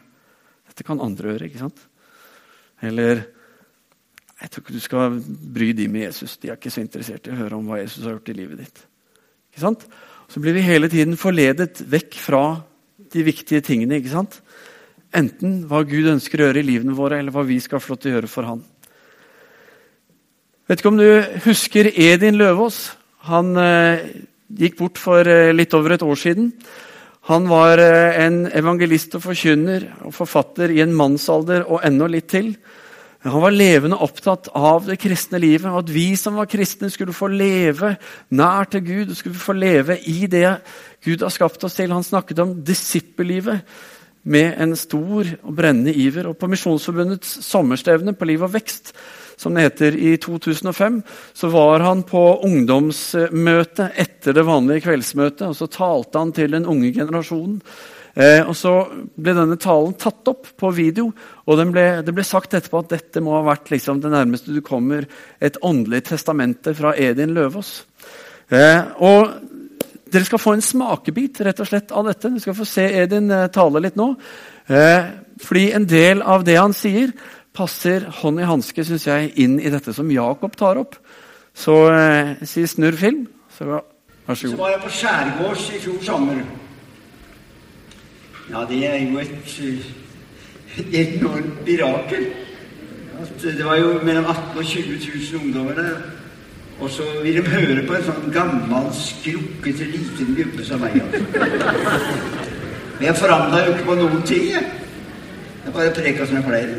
Dette 0.67 0.85
kan 0.87 1.01
andre 1.03 1.33
gjøre. 1.33 1.47
ikke 1.47 1.61
sant? 1.63 1.79
Eller 2.81 3.23
jeg 4.41 4.49
tror 4.49 4.63
ikke 4.63 4.75
du 4.75 4.83
skal 4.83 5.17
bry 5.53 5.69
de 5.77 5.87
med 5.91 6.07
Jesus. 6.07 6.37
De 6.41 6.49
er 6.49 6.57
ikke 6.57 6.73
så 6.73 6.83
interessert 6.83 7.27
i 7.29 7.33
å 7.33 7.39
høre 7.39 7.59
om 7.59 7.67
hva 7.69 7.81
Jesus 7.81 8.03
har 8.03 8.17
gjort 8.17 8.33
i 8.33 8.37
livet 8.37 8.63
ditt. 8.63 8.83
Ikke 9.51 9.63
sant? 9.63 9.85
Så 10.31 10.41
blir 10.41 10.55
vi 10.55 10.65
hele 10.65 10.89
tiden 10.89 11.17
forledet 11.19 11.83
vekk 11.91 12.17
fra 12.17 12.43
de 13.11 13.25
viktige 13.27 13.61
tingene. 13.65 13.99
ikke 13.99 14.13
sant? 14.13 14.39
Enten 15.13 15.65
hva 15.67 15.83
Gud 15.83 16.07
ønsker 16.07 16.39
å 16.39 16.47
gjøre 16.47 16.63
i 16.63 16.67
livene 16.67 16.95
våre, 16.95 17.19
eller 17.19 17.35
hva 17.35 17.43
vi 17.45 17.59
skal 17.63 17.83
få 17.83 17.93
lov 17.93 18.01
til 18.01 18.11
å 18.11 18.15
gjøre 18.15 18.31
for 18.31 18.47
Han. 18.47 18.63
Vet 20.71 20.79
ikke 20.79 20.91
om 20.93 20.99
du 21.01 21.07
husker 21.45 21.91
Edin 21.91 22.39
Løvaas? 22.39 22.79
Han 23.29 23.53
eh, 23.59 24.05
gikk 24.57 24.79
bort 24.79 25.01
for 25.01 25.27
eh, 25.27 25.51
litt 25.53 25.73
over 25.77 25.95
et 25.95 26.05
år 26.05 26.17
siden. 26.17 26.51
Han 27.29 27.45
var 27.51 27.81
eh, 27.81 28.17
en 28.25 28.43
evangelist 28.49 29.17
og 29.19 29.25
forkynner 29.27 29.85
og 30.07 30.15
forfatter 30.15 30.73
i 30.73 30.81
en 30.81 30.95
mannsalder 30.97 31.67
og 31.67 31.85
enda 31.85 32.09
litt 32.09 32.31
til. 32.33 32.55
Han 33.21 33.43
var 33.43 33.53
levende 33.53 33.99
opptatt 34.01 34.49
av 34.57 34.87
det 34.89 34.97
kristne 34.97 35.37
livet, 35.37 35.67
og 35.69 35.83
at 35.83 35.91
vi 35.93 36.07
som 36.17 36.39
var 36.41 36.49
kristne, 36.49 36.89
skulle 36.89 37.13
få 37.13 37.29
leve 37.29 37.93
nær 38.33 38.65
til 38.71 38.81
Gud 38.87 39.13
skulle 39.13 39.37
få 39.37 39.53
leve 39.53 39.99
i 40.09 40.25
det 40.25 40.55
Gud 41.05 41.21
har 41.21 41.33
skapt 41.33 41.61
oss 41.67 41.77
til. 41.77 41.93
Han 41.93 42.05
snakket 42.05 42.41
om 42.41 42.57
disippellivet. 42.65 43.61
med 44.23 44.53
en 44.61 44.75
stor 44.75 45.25
og 45.41 45.55
brennende 45.55 45.93
iver. 45.97 46.27
Og 46.29 46.37
på 46.37 46.47
Misjonsforbundets 46.47 47.39
sommerstevne 47.45 48.13
på 48.13 48.25
Liv 48.25 48.43
og 48.43 48.53
vekst, 48.53 48.93
som 49.41 49.55
det 49.57 49.65
heter, 49.65 49.97
i 49.97 50.15
2005, 50.21 51.01
så 51.33 51.49
var 51.53 51.83
han 51.85 52.03
på 52.07 52.21
ungdomsmøte 52.45 53.89
etter 53.99 54.37
det 54.37 54.45
vanlige 54.45 54.85
kveldsmøtet. 54.85 55.47
og 55.49 55.57
Så 55.57 55.69
talte 55.71 56.21
han 56.21 56.33
til 56.35 56.53
den 56.53 56.69
unge 56.69 56.93
generasjonen. 56.93 57.57
Eh, 58.13 58.41
og 58.45 58.55
Så 58.55 58.73
ble 59.15 59.35
denne 59.35 59.57
talen 59.61 59.95
tatt 59.99 60.27
opp 60.27 60.51
på 60.59 60.71
video, 60.75 61.09
og 61.47 61.63
ble, 61.71 61.85
det 62.05 62.13
ble 62.13 62.25
sagt 62.27 62.53
etterpå 62.53 62.83
at 62.83 62.91
dette 62.97 63.23
må 63.23 63.37
ha 63.37 63.45
vært 63.53 63.71
liksom, 63.71 64.01
det 64.03 64.11
nærmeste 64.11 64.53
du 64.53 64.61
kommer 64.61 65.07
et 65.39 65.57
åndelig 65.61 66.03
testamente 66.11 66.75
fra 66.77 66.93
Edin 66.93 67.33
Løvaas. 67.33 67.81
Eh, 68.51 68.81
og 68.99 69.31
dere 70.11 70.27
skal 70.27 70.41
få 70.43 70.55
en 70.57 70.65
smakebit 70.65 71.39
rett 71.47 71.59
og 71.63 71.69
slett 71.69 71.91
av 71.95 72.09
dette. 72.09 72.33
Du 72.33 72.39
skal 72.43 72.57
få 72.57 72.67
se 72.67 72.83
Edin 72.99 73.31
eh, 73.31 73.47
tale 73.53 73.83
litt 73.83 73.99
nå. 73.99 74.11
Eh, 74.67 75.11
fordi 75.41 75.69
en 75.75 75.87
del 75.87 76.21
av 76.21 76.43
det 76.47 76.57
han 76.59 76.75
sier, 76.75 77.13
passer 77.55 78.07
hånd 78.21 78.39
i 78.39 78.47
hanske 78.47 78.85
synes 78.87 79.07
jeg, 79.07 79.31
inn 79.43 79.59
i 79.59 79.71
dette 79.73 79.93
som 79.95 80.11
Jakob 80.11 80.55
tar 80.59 80.79
opp. 80.81 80.97
Så 81.53 81.75
eh, 81.91 82.35
si 82.47 82.63
snurr 82.67 82.97
film. 82.99 83.25
Så 83.51 83.67
vær 83.67 83.83
så 84.35 84.47
god. 84.47 84.55
Så 84.55 84.61
var 84.61 84.69
jeg 84.69 84.83
på 84.85 84.93
skjærgårds 84.99 85.65
i 85.75 85.81
fjor 85.83 86.05
sommer. 86.05 86.43
Ja, 88.51 88.63
det 88.69 88.79
er 88.87 88.97
jo 89.03 89.19
et, 89.19 89.59
et 90.77 90.95
enormt 91.01 91.61
mirakel. 91.67 92.31
Det 93.41 93.65
var 93.65 93.77
jo 93.77 93.99
mellom 94.03 94.25
18 94.25 94.57
og 94.57 94.65
20 94.65 94.97
000 95.33 95.41
ungdommer 95.43 95.73
der. 95.73 95.95
Og 96.81 96.89
så 96.89 97.03
vil 97.23 97.35
de 97.35 97.41
høre 97.45 97.83
på 97.85 97.93
en 97.93 98.05
sånn 98.07 98.31
gammel, 98.33 98.87
skrukkete 98.97 99.85
liten 99.91 100.31
gubbe 100.37 100.65
som 100.65 100.81
meg. 100.81 100.95
Altså. 101.03 101.19
Men 102.95 103.05
jeg 103.05 103.19
forandra 103.19 103.59
jo 103.65 103.75
ikke 103.75 103.85
på 103.85 103.97
noen 103.99 104.23
ting. 104.25 104.47
Jeg, 104.55 104.65
jeg 105.65 105.75
bare 105.75 105.93
preka 105.93 106.25
som 106.25 106.39
jeg 106.39 106.47
pleier. 106.47 106.73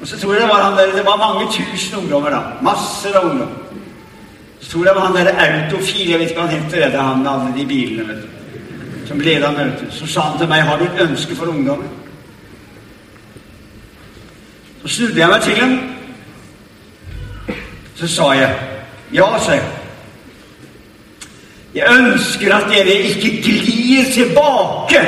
Og 0.00 0.08
så 0.08 0.18
tror 0.20 0.32
jeg 0.32 0.42
det 0.42 0.48
var 0.48 0.62
han 0.62 0.78
der, 0.78 0.96
det 0.96 1.06
var 1.06 1.16
mange 1.16 1.52
tusen 1.52 1.98
ungdommer 1.98 2.30
da. 2.30 2.40
Masser 2.62 3.16
av 3.18 3.30
ungdom. 3.30 3.48
Så 4.60 4.70
tror 4.70 4.84
jeg 4.84 4.94
det 4.94 5.00
var 5.00 5.06
han 5.06 5.16
der 5.16 5.64
Autofil, 5.64 6.10
jeg 6.10 6.18
vet 6.18 6.30
ikke 6.30 6.40
hva 6.40 6.48
han 6.48 6.60
heter, 6.60 6.90
det 6.90 7.00
han 7.00 7.22
med 7.22 7.30
alle 7.30 7.54
de 7.56 7.66
bilene, 7.66 8.08
vet 8.08 8.22
du. 8.22 8.28
Som 9.06 9.20
leda 9.20 9.50
møtet. 9.50 9.92
Så 9.92 10.06
sa 10.06 10.20
han 10.20 10.38
til 10.38 10.48
meg, 10.48 10.62
har 10.62 10.78
du 10.78 10.84
et 10.84 11.00
ønske 11.08 11.36
for 11.36 11.46
ungdommen? 11.46 11.88
Så 14.82 14.88
snudde 14.88 15.20
jeg 15.20 15.28
meg 15.28 15.42
til 15.42 15.56
ham. 15.56 15.78
Så 17.94 18.08
sa 18.08 18.32
jeg 18.32 18.54
ja, 19.14 19.38
sa 19.38 19.52
jeg. 19.52 19.64
Jeg 21.74 21.96
ønsker 21.98 22.54
at 22.54 22.68
dere 22.70 22.94
ikke 23.08 23.30
glir 23.42 24.04
tilbake 24.14 25.00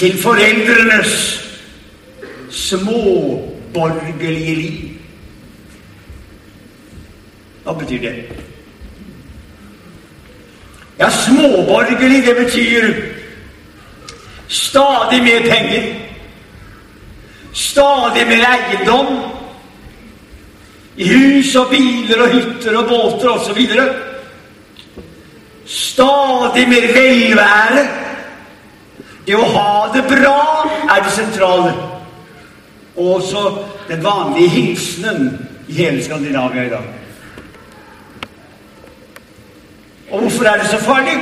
til 0.00 0.22
foreldrenes 0.22 1.40
småborgerlige 2.50 4.54
liv. 4.54 4.90
Hva 7.64 7.72
betyr 7.72 8.00
det? 8.00 8.24
Ja, 10.98 11.10
småborgerlig, 11.10 12.26
det 12.26 12.36
betyr 12.36 12.94
stadig 14.48 15.22
mer 15.22 15.40
penger, 15.40 15.94
stadig 17.52 18.26
mer 18.26 18.46
eiendom, 18.54 19.06
i 20.96 21.08
hus 21.08 21.56
og 21.56 21.70
biler 21.70 22.22
og 22.22 22.28
hytter 22.28 22.76
og 22.76 22.88
båter 22.88 23.28
osv. 23.28 23.68
Stadig 25.66 26.68
mer 26.68 26.92
velvære. 26.92 28.09
Det 29.30 29.36
å 29.38 29.46
ha 29.46 29.92
det 29.94 30.00
bra 30.10 30.38
er 30.90 31.04
det 31.04 31.10
sentrale. 31.14 31.70
Også 32.98 33.42
den 33.86 34.02
vanlige 34.02 34.50
hilsenen 34.50 35.28
i 35.70 35.76
hele 35.76 36.02
Skandinavia 36.02 36.64
i 36.66 36.72
dag. 36.72 36.88
Og 40.10 40.24
hvorfor 40.24 40.50
er 40.50 40.58
det 40.58 40.66
så 40.72 40.80
farlig? 40.82 41.14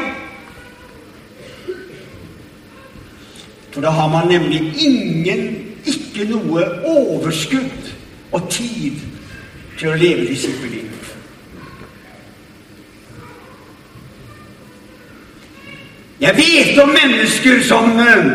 For 3.74 3.84
da 3.84 3.92
har 3.92 4.08
man 4.08 4.32
nemlig 4.32 4.62
ingen, 4.80 5.44
ikke 5.84 6.30
noe 6.32 6.64
overskudd 6.88 7.92
og 8.32 8.48
tid 8.48 9.04
til 9.76 9.92
å 9.92 10.00
leve 10.00 10.30
disippelliv. 10.32 10.87
Jeg 16.20 16.36
vet 16.36 16.78
om 16.82 16.88
mennesker 16.88 17.62
som 17.62 17.92
uh, 17.98 18.26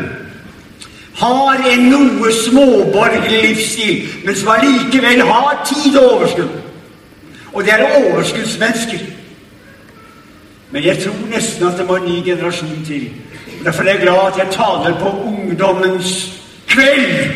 har 1.20 1.66
en 1.72 1.90
noe 1.92 2.32
småborgerlig 2.34 3.42
livsstil, 3.48 4.08
men 4.26 4.36
som 4.36 4.54
allikevel 4.56 5.22
har 5.22 5.66
tid 5.68 5.98
og 5.98 6.12
overskudd. 6.14 6.54
Og 7.54 7.64
det 7.64 7.74
er 7.74 7.98
overskuddsmennesker. 8.00 9.00
Men 10.72 10.84
jeg 10.84 11.04
tror 11.04 11.28
nesten 11.30 11.68
at 11.68 11.78
det 11.78 11.88
må 11.88 11.96
en 11.96 12.08
ny 12.08 12.24
generasjon 12.26 12.86
til. 12.88 13.10
Derfor 13.64 13.84
er 13.84 13.90
jeg 13.92 14.02
glad 14.02 14.32
at 14.32 14.38
jeg 14.38 14.48
taler 14.52 15.00
på 15.00 15.10
ungdommens 15.28 16.40
kveld 16.68 17.36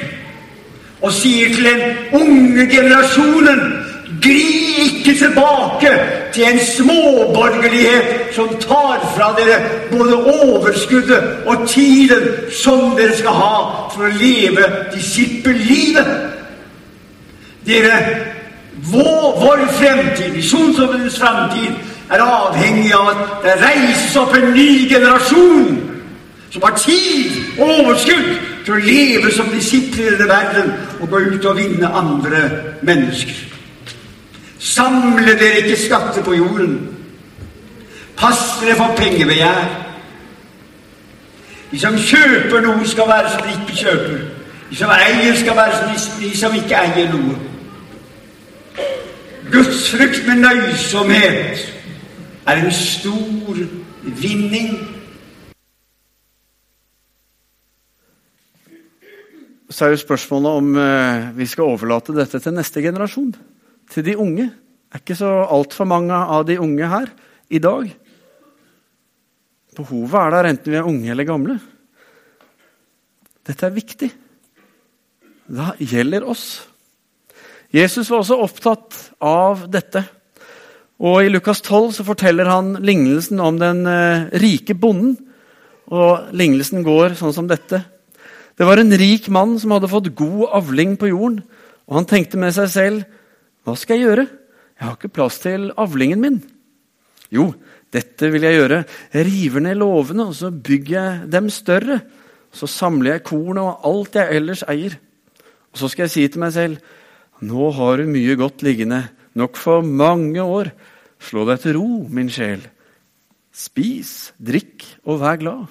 og 1.01 1.13
sier 1.13 1.54
til 1.54 1.66
den 1.66 1.82
unge 2.13 2.66
generasjonen 2.72 3.62
Gli 4.08 4.42
ikke 4.86 5.20
tilbake 5.20 5.90
til 6.34 6.44
en 6.44 6.60
småborgerlighet 6.60 8.36
som 8.36 8.48
tar 8.48 9.14
fra 9.16 9.36
dere 9.40 9.58
både 9.92 10.16
overskuddet 10.16 11.24
og 11.46 11.68
tiden 11.68 12.24
som 12.64 12.96
dere 12.96 13.18
skal 13.18 13.36
ha 13.36 13.58
for 13.92 14.08
å 14.08 14.14
leve 14.16 14.64
disippellivet. 14.94 16.08
Dere, 17.68 17.98
vår, 18.94 19.40
vår 19.42 19.66
fremtid, 19.76 20.32
Misjonsforbundets 20.36 21.20
fremtid, 21.20 21.76
er 22.10 22.24
avhengig 22.24 22.94
av 22.96 23.12
at 23.12 23.44
det 23.44 23.58
reises 23.60 24.16
opp 24.16 24.32
en 24.38 24.54
ny 24.56 24.88
generasjon 24.88 25.82
som 26.50 26.64
har 26.64 26.80
tid 26.80 27.60
og 27.60 27.74
overskudd 27.82 28.32
til 28.64 28.78
å 28.78 28.80
leve 28.88 29.36
som 29.36 29.52
disipler 29.52 30.16
i 30.16 30.30
verden 30.32 30.72
og 31.02 31.12
gå 31.12 31.26
ut 31.34 31.46
og 31.52 31.60
vinne 31.60 31.92
andre 31.92 32.48
mennesker. 32.88 33.47
Samle 34.68 35.40
dere 35.40 35.58
ikke 35.64 35.80
skatter 35.80 36.24
på 36.24 36.34
jorden. 36.34 36.98
Pass 38.18 38.58
dere 38.62 38.76
for 38.76 38.96
pengebegjær. 38.98 39.68
De 41.72 41.80
som 41.80 41.96
kjøper 41.96 42.64
noe, 42.66 42.88
skal 42.88 43.08
være 43.08 43.32
som 43.32 43.46
de 43.46 43.56
ikke 43.56 43.78
kjøper. 43.84 44.20
De 44.70 44.76
som 44.76 44.92
eier, 44.92 45.36
skal 45.40 45.56
være 45.56 45.80
som 45.80 46.20
de 46.20 46.32
som 46.38 46.56
ikke 46.56 46.82
eier 46.84 47.12
noe. 47.14 47.38
Gudsfrykt 49.52 50.28
med 50.28 50.44
nøysomhet 50.44 51.64
er 52.48 52.64
en 52.64 52.72
stor 52.72 53.60
vinning. 54.04 54.74
Så 59.70 59.86
er 59.86 59.90
jo 59.96 60.02
spørsmålet 60.02 60.52
om 60.52 60.76
eh, 60.80 61.38
vi 61.38 61.46
skal 61.46 61.64
overlate 61.64 62.16
dette 62.16 62.40
til 62.40 62.56
neste 62.56 62.82
generasjon 62.82 63.36
til 63.91 64.06
de 64.06 64.17
unge. 64.20 64.50
Det 64.88 65.00
er 65.00 65.03
ikke 65.03 65.20
så 65.20 65.32
altfor 65.51 65.88
mange 65.89 66.15
av 66.15 66.46
de 66.48 66.60
unge 66.60 66.88
her 66.91 67.10
i 67.50 67.60
dag. 67.63 67.89
Behovet 69.77 70.20
er 70.22 70.34
der 70.34 70.50
enten 70.51 70.74
vi 70.74 70.79
er 70.79 70.88
unge 70.89 71.12
eller 71.12 71.27
gamle. 71.27 71.58
Dette 73.48 73.67
er 73.67 73.75
viktig. 73.75 74.10
Det 75.48 75.67
gjelder 75.79 76.25
oss. 76.27 76.67
Jesus 77.72 78.10
var 78.12 78.24
også 78.24 78.39
opptatt 78.44 78.98
av 79.24 79.67
dette. 79.72 80.03
Og 80.98 81.27
I 81.27 81.29
Lukas 81.29 81.62
12 81.62 82.00
så 82.00 82.06
forteller 82.08 82.50
han 82.50 82.77
lignelsen 82.82 83.39
om 83.44 83.60
den 83.62 83.84
eh, 83.91 84.27
rike 84.41 84.75
bonden. 84.75 85.15
Og 85.94 86.34
Lignelsen 86.36 86.84
går 86.84 87.15
sånn 87.20 87.36
som 87.36 87.48
dette. 87.48 87.84
Det 88.58 88.65
var 88.65 88.82
en 88.82 88.91
rik 88.98 89.29
mann 89.32 89.56
som 89.62 89.75
hadde 89.75 89.91
fått 89.91 90.10
god 90.17 90.48
avling 90.58 90.98
på 91.00 91.12
jorden. 91.12 91.44
Og 91.88 92.00
han 92.00 92.10
tenkte 92.10 92.39
med 92.41 92.56
seg 92.56 92.72
selv 92.74 93.06
hva 93.68 93.74
skal 93.76 94.00
jeg 94.00 94.08
gjøre? 94.08 94.24
Jeg 94.78 94.86
har 94.86 94.94
ikke 94.96 95.12
plass 95.12 95.42
til 95.44 95.66
avlingen 95.76 96.22
min. 96.24 96.38
Jo, 97.36 97.50
dette 97.92 98.30
vil 98.32 98.46
jeg 98.48 98.56
gjøre. 98.56 98.78
Jeg 99.12 99.26
river 99.28 99.64
ned 99.66 99.76
låvene, 99.82 100.30
og 100.30 100.38
så 100.38 100.54
bygger 100.56 100.96
jeg 100.96 101.32
dem 101.34 101.50
større. 101.52 101.98
Så 102.56 102.70
samler 102.72 103.18
jeg 103.18 103.26
kornet 103.28 103.66
og 103.66 103.88
alt 103.90 104.16
jeg 104.16 104.40
ellers 104.40 104.64
eier. 104.72 104.96
Og 105.74 105.82
så 105.82 105.90
skal 105.92 106.06
jeg 106.06 106.14
si 106.14 106.24
til 106.32 106.40
meg 106.46 106.54
selv, 106.56 106.78
nå 107.44 107.66
har 107.76 108.00
du 108.00 108.08
mye 108.08 108.38
godt 108.40 108.64
liggende, 108.64 109.02
nok 109.36 109.60
for 109.60 109.84
mange 109.84 110.40
år. 110.40 110.70
Slå 111.20 111.44
deg 111.50 111.60
til 111.60 111.76
ro, 111.76 111.90
min 112.08 112.32
sjel. 112.32 112.64
Spis, 113.52 114.32
drikk 114.40 114.86
og 115.04 115.20
vær 115.26 115.42
glad. 115.42 115.66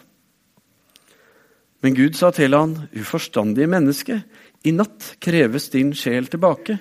Men 1.81 1.97
Gud 1.97 2.21
sa 2.21 2.29
til 2.35 2.53
han, 2.53 2.77
uforstandige 2.93 3.73
menneske, 3.73 4.21
i 4.69 4.75
natt 4.77 5.15
kreves 5.23 5.71
din 5.73 5.95
sjel 5.97 6.29
tilbake. 6.29 6.77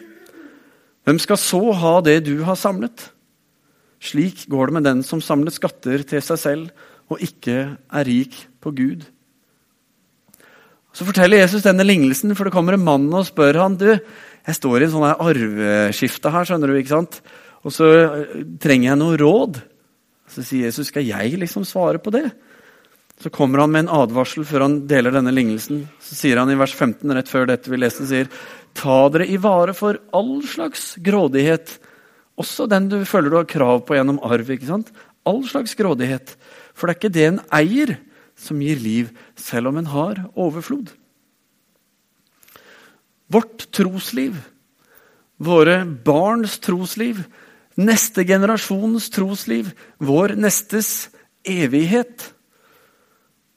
Hvem 1.06 1.20
skal 1.22 1.38
så 1.38 1.62
ha 1.78 2.00
det 2.06 2.24
du 2.26 2.40
har 2.48 2.58
samlet? 2.58 3.10
Slik 4.02 4.46
går 4.52 4.70
det 4.70 4.78
med 4.78 4.88
den 4.88 5.04
som 5.06 5.22
samler 5.24 5.54
skatter 5.54 6.04
til 6.08 6.24
seg 6.24 6.42
selv 6.42 6.88
og 7.14 7.22
ikke 7.22 7.58
er 7.78 8.08
rik 8.08 8.38
på 8.62 8.74
Gud. 8.74 9.06
Så 10.96 11.06
forteller 11.06 11.44
Jesus 11.44 11.66
denne 11.66 11.86
lignelsen, 11.86 12.34
for 12.38 12.48
det 12.48 12.56
kommer 12.56 12.78
en 12.78 12.86
mann 12.86 13.06
og 13.14 13.28
spør 13.28 13.60
han, 13.60 13.76
du, 13.78 13.92
jeg 13.94 14.58
står 14.58 14.82
i 14.82 14.88
en 14.88 14.94
sånn 14.94 15.08
arveskifte 15.12 16.32
her, 16.32 16.48
skjønner 16.48 16.72
du, 16.72 16.80
ikke 16.80 16.96
sant? 16.96 17.20
og 17.66 17.74
så 17.74 17.88
trenger 18.62 18.92
jeg 18.92 19.00
noe 19.00 19.18
råd. 19.18 19.58
Så 20.30 20.44
sier 20.46 20.70
Jesus, 20.70 20.92
skal 20.92 21.06
jeg 21.08 21.38
liksom 21.42 21.66
svare 21.66 21.98
på 22.02 22.14
det? 22.14 22.28
Så 23.22 23.32
kommer 23.32 23.64
han 23.64 23.72
med 23.72 23.86
en 23.86 23.94
advarsel 23.96 24.44
før 24.48 24.66
han 24.66 24.80
deler 24.90 25.14
denne 25.16 25.32
lignelsen. 25.32 25.86
Så 26.04 26.18
sier 26.18 26.42
han 26.42 26.52
i 26.52 26.58
vers 26.60 26.74
15, 26.76 27.14
rett 27.16 27.32
før 27.32 27.48
dette 27.50 27.72
vi 27.72 27.80
leste, 27.80 28.08
sier, 28.10 28.28
ta 28.76 29.06
dere 29.14 29.28
i 29.32 29.38
vare 29.42 29.76
for 29.78 30.02
all 30.16 30.42
slags 30.48 30.96
grådighet, 31.04 31.78
også 32.36 32.68
den 32.68 32.90
du 32.92 32.98
føler 33.08 33.32
du 33.32 33.38
har 33.40 33.48
krav 33.48 33.86
på 33.88 33.96
gjennom 33.96 34.20
arv. 34.26 34.50
ikke 34.52 34.68
sant? 34.68 34.92
All 35.26 35.42
slags 35.48 35.78
grådighet. 35.80 36.36
For 36.76 36.88
det 36.88 36.96
er 36.96 37.00
ikke 37.00 37.16
det 37.16 37.26
en 37.30 37.42
eier, 37.56 37.96
som 38.36 38.60
gir 38.60 38.82
liv, 38.84 39.16
selv 39.40 39.72
om 39.72 39.80
en 39.80 39.88
har 39.88 40.20
overflod. 40.36 40.92
Vårt 43.32 43.70
trosliv, 43.72 44.36
våre 45.40 45.80
barns 45.86 46.60
trosliv, 46.60 47.24
neste 47.80 48.26
generasjons 48.28 49.08
trosliv, 49.16 49.72
vår 50.04 50.36
nestes 50.36 51.08
evighet, 51.48 52.35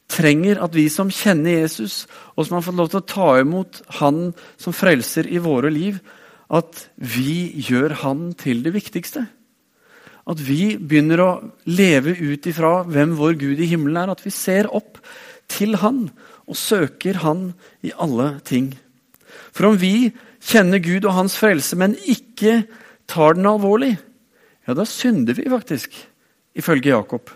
trenger 0.09 0.61
at 0.65 0.75
vi 0.77 0.87
som 0.93 1.11
kjenner 1.12 1.61
Jesus, 1.62 2.07
og 2.37 2.47
som 2.47 2.59
har 2.59 2.65
fått 2.67 2.79
lov 2.79 2.91
til 2.93 3.03
å 3.03 3.09
ta 3.12 3.29
imot 3.43 3.83
Han 4.00 4.33
som 4.61 4.77
frelser 4.77 5.29
i 5.29 5.41
våre 5.43 5.71
liv, 5.73 6.00
at 6.49 6.88
vi 6.97 7.53
gjør 7.69 7.99
Han 8.05 8.33
til 8.38 8.62
det 8.65 8.73
viktigste. 8.77 9.27
At 10.29 10.41
vi 10.45 10.77
begynner 10.77 11.23
å 11.25 11.31
leve 11.69 12.12
ut 12.12 12.47
ifra 12.49 12.83
hvem 12.88 13.15
vår 13.17 13.38
Gud 13.41 13.61
i 13.65 13.69
himmelen 13.71 14.03
er. 14.03 14.12
At 14.12 14.25
vi 14.25 14.33
ser 14.33 14.69
opp 14.77 15.00
til 15.49 15.79
Han 15.81 16.09
og 16.49 16.57
søker 16.57 17.23
Han 17.25 17.53
i 17.85 17.93
alle 17.97 18.35
ting. 18.45 18.75
For 19.53 19.71
om 19.71 19.79
vi 19.81 20.11
kjenner 20.45 20.81
Gud 20.85 21.09
og 21.09 21.17
Hans 21.17 21.37
frelse, 21.41 21.77
men 21.81 21.97
ikke 22.09 22.62
tar 23.09 23.37
den 23.37 23.49
alvorlig, 23.49 23.97
ja, 24.69 24.77
da 24.77 24.85
synder 24.85 25.37
vi 25.37 25.49
faktisk, 25.49 25.95
ifølge 26.59 26.93
Jakob. 26.93 27.31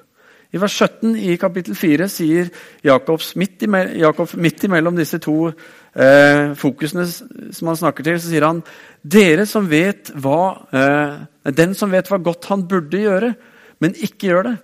I 0.52 0.60
vers 0.60 0.74
17 0.76 1.14
i 1.16 1.36
kapittel 1.40 1.76
4 1.76 2.06
sier 2.12 2.50
Jakobs 2.84 3.30
midt, 3.40 3.62
i 3.64 4.02
Jakob 4.02 4.34
midt 4.36 4.66
imellom 4.68 4.98
disse 4.98 5.16
to 5.22 5.46
eh, 5.48 6.52
fokusene 6.60 7.06
som 7.08 7.70
han 7.70 7.78
snakker 7.80 8.04
til, 8.04 8.18
så 8.20 8.28
sier 8.28 8.44
han 8.44 8.60
dere 9.00 9.46
som 9.48 9.70
vet 9.70 10.12
hva, 10.12 10.42
eh, 10.76 11.52
Den 11.56 11.72
som 11.74 11.90
vet 11.90 12.10
hva 12.12 12.20
godt 12.20 12.50
han 12.52 12.66
burde 12.68 13.00
gjøre, 13.00 13.32
men 13.80 13.96
ikke 13.96 14.28
gjør 14.28 14.50
det, 14.50 14.56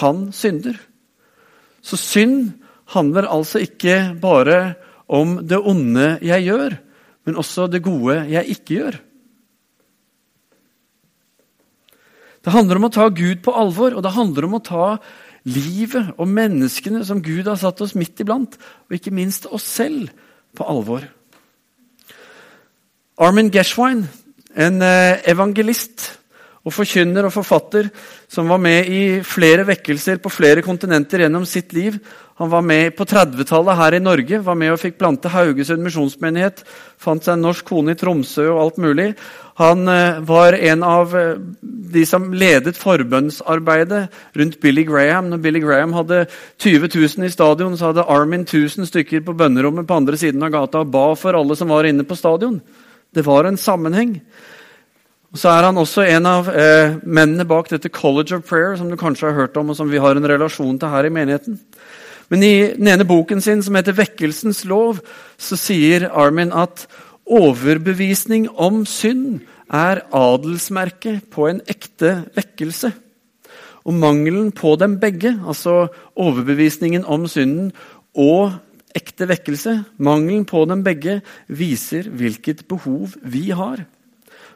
han 0.00 0.30
synder. 0.32 0.80
Så 1.84 2.00
synd 2.00 2.54
handler 2.96 3.28
altså 3.28 3.60
ikke 3.62 4.16
bare 4.20 4.74
om 5.08 5.38
det 5.46 5.60
onde 5.60 6.18
jeg 6.24 6.48
gjør, 6.48 6.78
men 7.28 7.36
også 7.36 7.68
det 7.68 7.84
gode 7.84 8.22
jeg 8.32 8.56
ikke 8.56 8.80
gjør. 8.80 8.98
Det 12.48 12.54
handler 12.54 12.78
om 12.80 12.86
å 12.88 12.88
ta 12.88 13.10
Gud 13.12 13.42
på 13.44 13.52
alvor, 13.52 13.92
og 13.92 14.00
det 14.00 14.14
handler 14.14 14.46
om 14.46 14.54
å 14.56 14.64
ta 14.64 14.84
livet 15.44 16.14
og 16.16 16.30
menneskene 16.32 17.02
som 17.04 17.20
Gud 17.20 17.44
har 17.44 17.58
satt 17.60 17.82
oss 17.84 17.92
midt 17.92 18.22
iblant, 18.24 18.56
og 18.88 18.96
ikke 18.96 19.12
minst 19.12 19.44
oss 19.52 19.66
selv, 19.68 20.08
på 20.56 20.64
alvor. 20.64 21.04
Armin 23.20 23.50
Geshwine, 23.52 24.08
en 24.56 24.80
eh, 24.80 25.20
evangelist 25.28 26.06
og 26.64 26.72
forkynner 26.72 27.28
og 27.28 27.34
forfatter 27.34 27.90
som 28.32 28.48
var 28.48 28.60
med 28.64 28.88
i 28.88 29.02
flere 29.24 29.66
vekkelser 29.68 30.16
på 30.24 30.32
flere 30.32 30.64
kontinenter 30.64 31.26
gjennom 31.26 31.44
sitt 31.48 31.76
liv. 31.76 31.96
Han 32.40 32.50
var 32.52 32.64
med 32.64 32.96
på 32.96 33.06
30-tallet 33.08 33.78
her 33.78 33.96
i 33.96 34.02
Norge, 34.02 34.40
var 34.44 34.58
med 34.58 34.74
og 34.74 34.80
fikk 34.82 34.98
plante 35.00 35.30
Haugesund 35.32 35.84
misjonsmenighet. 35.84 36.64
Fant 37.00 37.24
seg 37.24 37.36
en 37.36 37.46
norsk 37.48 37.66
kone 37.66 37.94
i 37.94 37.98
Tromsø 37.98 38.48
og 38.52 38.60
alt 38.62 38.82
mulig. 38.82 39.08
Han 39.62 39.88
eh, 39.90 40.20
var 40.26 40.54
en 40.54 40.84
av 40.86 41.16
eh, 41.18 41.40
de 41.92 42.04
som 42.06 42.30
ledet 42.32 42.78
forbønnsarbeidet 42.78 44.08
rundt 44.38 44.60
Billy 44.60 44.84
Graham. 44.88 45.30
Når 45.32 45.40
Billy 45.44 45.62
Graham 45.62 45.92
hadde 45.96 46.26
20 46.58 46.88
000 46.94 47.26
i 47.26 47.32
stadion, 47.32 47.76
så 47.78 47.90
hadde 47.90 48.06
Armin 48.08 48.46
1000 48.46 48.86
stykker 48.90 49.24
på 49.26 49.36
bønnerommet 49.38 49.86
på 49.88 49.98
andre 49.98 50.16
siden 50.16 50.42
av 50.42 50.52
gata 50.54 50.84
og 50.84 50.92
ba 50.92 51.06
for 51.18 51.38
alle 51.38 51.56
som 51.56 51.72
var 51.72 51.88
inne 51.88 52.06
på 52.06 52.18
stadion. 52.18 52.60
Det 53.14 53.26
var 53.26 53.48
en 53.48 53.56
sammenheng. 53.56 54.18
Og 55.32 55.38
så 55.38 55.52
er 55.52 55.66
han 55.68 55.76
også 55.76 56.06
en 56.08 56.26
av 56.26 56.48
eh, 56.48 56.94
mennene 57.04 57.44
bak 57.48 57.68
dette 57.68 57.92
College 57.92 58.36
of 58.36 58.46
Prayer, 58.48 58.76
som 58.76 58.88
du 58.88 58.96
kanskje 58.96 59.28
har 59.28 59.36
hørt 59.36 59.56
om, 59.60 59.70
og 59.70 59.76
som 59.76 59.90
vi 59.90 60.00
har 60.00 60.16
en 60.16 60.28
relasjon 60.28 60.78
til 60.80 60.88
her 60.88 61.04
i 61.04 61.12
menigheten. 61.12 61.58
Men 62.28 62.44
i 62.44 62.54
den 62.76 62.88
ene 62.88 63.04
boken 63.08 63.40
sin, 63.40 63.62
som 63.62 63.74
heter 63.74 63.92
'Vekkelsens 63.92 64.64
lov', 64.64 65.00
så 65.38 65.56
sier 65.56 66.08
Armin 66.12 66.52
at 66.52 66.86
Overbevisning 67.28 68.48
om 68.56 68.86
synd 68.86 69.40
er 69.68 70.02
adelsmerket 70.14 71.28
på 71.32 71.48
en 71.50 71.60
ekte 71.68 72.24
vekkelse. 72.36 72.92
Og 73.88 73.94
mangelen 73.96 74.50
på 74.52 74.74
dem 74.80 74.98
begge, 75.00 75.34
altså 75.46 75.88
overbevisningen 76.16 77.06
om 77.08 77.26
synden 77.28 77.70
og 78.18 78.58
ekte 78.96 79.28
vekkelse, 79.28 79.74
mangelen 80.00 80.44
på 80.48 80.64
dem 80.68 80.82
begge 80.84 81.20
viser 81.48 82.08
hvilket 82.08 82.66
behov 82.68 83.14
vi 83.22 83.48
har. 83.52 83.84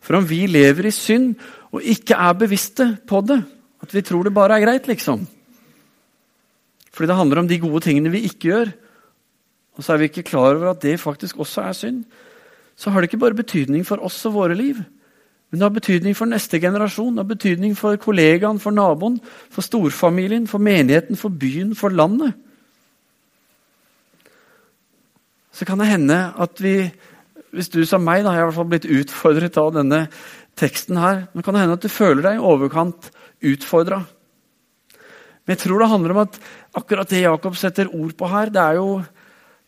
For 0.02 0.18
om 0.18 0.26
vi 0.26 0.44
lever 0.50 0.88
i 0.88 0.94
synd 0.94 1.36
og 1.72 1.84
ikke 1.84 2.18
er 2.18 2.38
bevisste 2.38 2.88
på 3.08 3.22
det, 3.24 3.38
at 3.82 3.94
vi 3.94 4.02
tror 4.04 4.26
det 4.26 4.34
bare 4.34 4.58
er 4.58 4.64
greit, 4.66 4.88
liksom 4.88 5.26
Fordi 6.92 7.08
det 7.08 7.16
handler 7.16 7.38
om 7.38 7.48
de 7.48 7.58
gode 7.58 7.80
tingene 7.80 8.10
vi 8.12 8.26
ikke 8.28 8.52
gjør, 8.52 8.72
og 9.76 9.84
så 9.84 9.94
er 9.94 10.02
vi 10.02 10.04
ikke 10.10 10.28
klar 10.28 10.52
over 10.56 10.70
at 10.70 10.82
det 10.82 11.00
faktisk 11.00 11.38
også 11.38 11.62
er 11.62 11.72
synd, 11.72 12.04
så 12.76 12.90
har 12.90 13.00
det 13.00 13.08
ikke 13.08 13.22
bare 13.22 13.34
betydning 13.34 13.86
for 13.86 13.96
oss 14.04 14.26
og 14.26 14.34
våre 14.34 14.54
liv. 14.54 14.76
Men 15.52 15.60
det 15.60 15.66
har 15.66 15.74
betydning 15.76 16.14
for 16.16 16.30
neste 16.30 16.56
generasjon, 16.56 17.12
det 17.12 17.20
har 17.20 17.28
betydning 17.28 17.74
for 17.76 17.98
kollegaen, 18.00 18.56
for 18.60 18.72
naboen, 18.72 19.18
for 19.52 19.60
storfamilien, 19.60 20.46
for 20.48 20.64
menigheten, 20.64 21.18
for 21.20 21.28
byen, 21.28 21.74
for 21.76 21.92
landet. 21.92 22.32
Så 25.52 25.68
kan 25.68 25.82
det 25.82 25.90
hende 25.90 26.16
at 26.40 26.62
vi, 26.64 26.88
hvis 27.52 27.68
du 27.68 27.82
som 27.84 28.00
meg, 28.00 28.24
da, 28.24 28.32
jeg 28.32 28.40
har 28.40 28.46
i 28.46 28.48
hvert 28.48 28.60
fall 28.62 28.70
blitt 28.72 28.88
utfordret 28.88 29.60
av 29.60 29.74
denne 29.76 30.00
teksten 30.56 30.96
her, 30.96 31.26
men 31.34 31.44
kan 31.44 31.52
det 31.52 31.66
hende 31.66 31.76
at 31.76 31.84
du 31.84 31.92
føler 31.92 32.24
deg 32.24 32.40
i 32.40 32.46
overkant 32.54 33.12
utfordra. 33.52 34.00
Men 35.42 35.52
jeg 35.52 35.66
tror 35.66 35.84
det 35.84 35.92
handler 35.92 36.16
om 36.16 36.24
at 36.24 36.42
akkurat 36.80 37.12
det 37.12 37.26
Jakob 37.26 37.60
setter 37.60 37.92
ord 37.92 38.16
på 38.16 38.32
her, 38.32 38.48
det 38.48 38.64
er 38.64 38.80
jo 38.80 39.02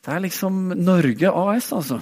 det 0.05 0.13
er 0.13 0.21
liksom 0.25 0.73
Norge 0.81 1.29
AS, 1.29 1.73
altså. 1.77 2.01